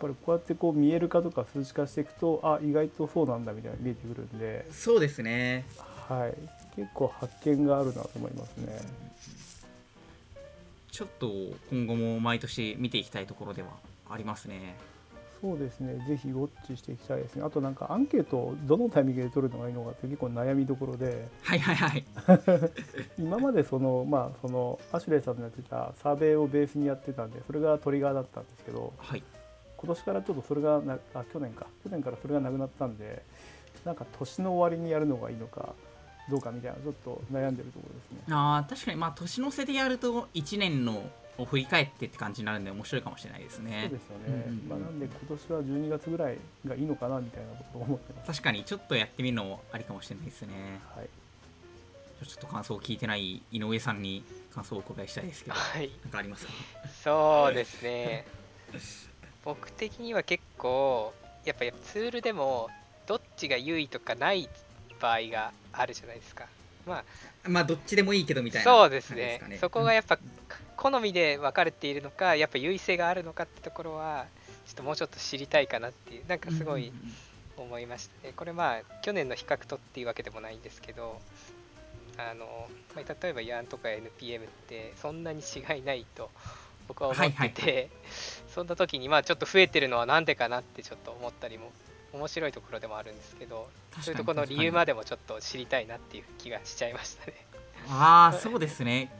[0.00, 5.64] ぱりこうやってこう見える化とか数値化していくとあ意外とそうなんだみたいなの見えてくるんで、そうですね。
[6.08, 6.34] はい、
[6.76, 8.78] 結構発見があるなと思いますね。
[10.90, 11.30] ちょっと
[11.70, 13.68] 今後も毎年見ていきたいところでは
[14.08, 14.76] ありますね。
[15.40, 17.44] そうですね、ぜひウォッチしていきたいですね。
[17.44, 22.04] あとなんかアンケートをどのタイミングで取るのがいいのかって結構悩みどころで、はいはいはい。
[23.20, 29.22] 今までそのまあそのアシュレイさんのやってたサーベイをベースにやってたんで、それがトリガーだったんですけど、はい。
[29.78, 33.22] 今年からちょっとそれがなあ去年か去年からそれがなくなったんで、
[33.84, 35.74] なんか年の終わりにやるのがいいのか
[36.30, 38.18] どうかみたいなちょっと悩んでるところですね。
[38.34, 41.08] あー確かにまあ年の瀬でやると1年の
[41.38, 44.24] を振り返ってって感じになるんで面白いかもしれないですそうねですよね。
[44.26, 48.26] うんうんうんまあなんで今年は12月ぐらいがいいのかなみたいなことを思ってます。
[48.28, 51.08] 確かにちょっとやってみるのもありかもしれないですねはい。
[52.26, 54.24] ちょっと感想を聞いてない井上さんに
[54.54, 56.52] 感想をお伺いしたいですけどはいなんかありますか？
[57.04, 58.24] そうですね
[59.46, 62.68] 僕的には結構やっぱりツールでも
[63.06, 64.48] どっちが優位とかない
[65.00, 66.46] 場合があるじゃないですか。
[66.84, 67.04] ま
[67.44, 69.40] まあどっちでもいいけどみたあいなそうですね。
[69.60, 70.18] そこがやっぱ
[70.76, 74.26] 好みで分かれているのかやっぱ優位性があるのかってところは
[74.66, 77.12] ちょっともうちょっと知りたいかなっていうなんかすごいうんうんうん。
[77.58, 78.34] 思いましたね。
[78.36, 81.20] これまあ去年の比較とっていうわけでもないんですけど
[82.18, 86.30] あの、まあ、例えば YAN とか NPM ってそんなに違いないと
[86.88, 87.90] 僕は思ってて、はい。
[88.48, 91.72] そんな時にまあちょっと増えてるのはなんでかなってちょっと思ったりも
[92.12, 93.68] 面白いところでもあるんですけど
[94.00, 97.34] そういうところの理由までもちょっと知りたいなっていう気がしちゃいましたね。
[97.88, 99.12] ああそうですね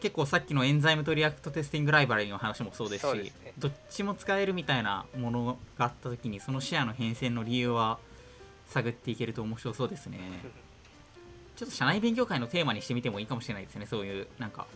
[0.00, 3.32] 結構さっきの Enzyme と React Testing Library の話もそうですしね。
[3.58, 7.98] どっちも使えるみたいなものがあった時にそのシェアの変遷の理由は
[8.68, 10.18] 探っていけると面白そうですね。
[11.56, 13.86] ちょっと社内勉強会のテーマにしてみてもいいかもしれないですね。
[13.86, 14.66] そういうなんか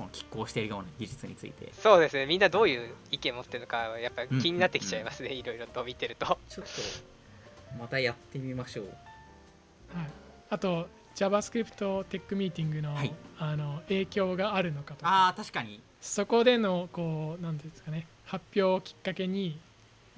[0.00, 1.70] この拮抗しているような技術について。
[1.74, 2.24] そうですね。
[2.24, 6.38] みんなどういう意見持ってるのかはやっぱ気になってきちゃいますね、いろいろと見てると。
[6.48, 6.72] ちょっと
[7.78, 8.86] またやってみましょう。
[8.86, 10.06] はい、
[10.48, 13.12] あと JavaScript テックミーティングの,、はい。
[13.38, 15.10] あの影響があるのかとか。
[15.10, 15.80] ああ確かに。
[16.00, 18.06] そこでのこうなんていうんですかね。
[18.24, 19.58] 発表をきっかけに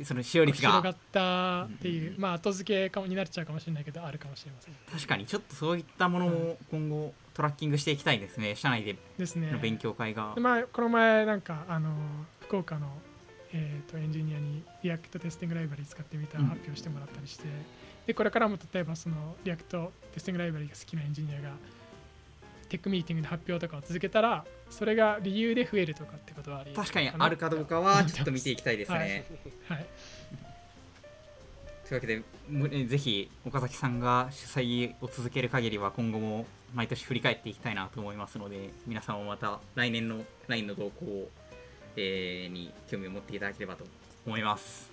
[0.04, 0.68] その使用率が。
[0.68, 2.14] 広がったっていう、うん。
[2.14, 4.74] うんまあ後付けかもになっちゃうかもしれないけどあるかもしれません。
[4.90, 8.56] 確かにちょっとそういったものも今後トラッキングしていきたいですね。
[8.56, 9.50] 社内でですね。
[9.50, 10.32] の勉強会が。
[10.34, 11.90] で、まあ、この前なんかあの
[12.40, 12.88] 福岡の、
[13.52, 17.44] えー、とエンジニアに React Testing Library 使ってみたうん発表してもらったりして、
[18.06, 21.50] でこれからも例えばその React Testing Library が好きなエンジニアが
[22.72, 29.26] テックミーティングで発表とかを続けたらそれが理由で増えるとかってことはあり確かにあるかどうかはちょっと見ていきたいですね、
[29.68, 29.78] はい。
[29.78, 29.86] はい。
[31.86, 41.28] というわけでぜひ岡崎さんが主催を続ける限りは今後も毎年振り返っていきたいなと思いますので皆さんもまた来年の LINE の動向を、
[41.96, 43.84] えーに興味を持っていただければと
[44.24, 44.90] 思います。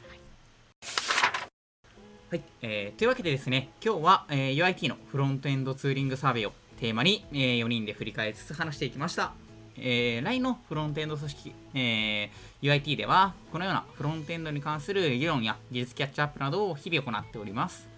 [2.29, 9.33] はい、えーというわけでですね今日は、えー UIT のフロントエンドツーリングサーベイをテーマに、え4人で振り返りつつ話していきました。
[9.77, 17.89] えー LINE のフロントエンド組織、えー UIT ではこのようなフロントエンドに関する議論や技術キャッチアップなどを日々行っております。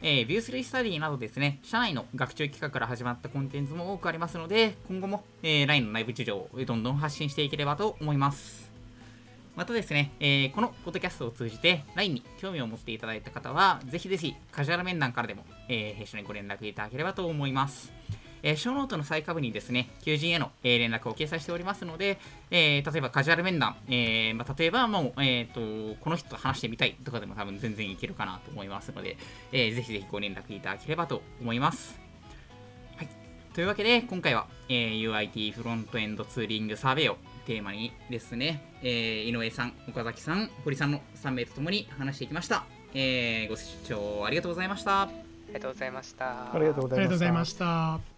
[0.00, 8.72] えー、ビュースリースタディなどですね、社内の学習企画から始まったコンテンツも多くありますので、今後も、えー LINE の内部事情をどんどん発信していければと思います。
[9.54, 17.92] またですね、えーこのポッドキャストを通じて LINE に興味を持っていただいた方は、ぜひぜひカジュアル面談からでも、えー弊社にご連絡いただければと思います。
[18.42, 22.18] えー、ショーノートの最下部にですね、求人への、えー連絡を掲載しておりますので、
[22.50, 29.16] えー例えばカジュアル面談、えーまあ、例えばもう、えー、とこの人と話してみたいとかでも多分全然いけるかなと思いますので、
[29.52, 31.98] えーぜひぜひご連絡いただければと思います。
[32.96, 33.08] はい、
[33.54, 37.16] というわけで、今回は、えー UIT フロントエンドツーリングサーベイを
[37.46, 42.64] テーマにですね、えー井上さん、岡崎さん、堀さんの3名とともに話していきました。
[42.94, 45.02] えーご視聴ありがとうございました。
[45.02, 45.08] あ
[45.48, 46.54] りがとうございました。
[46.54, 48.11] ありがとうございましたありがとうございました。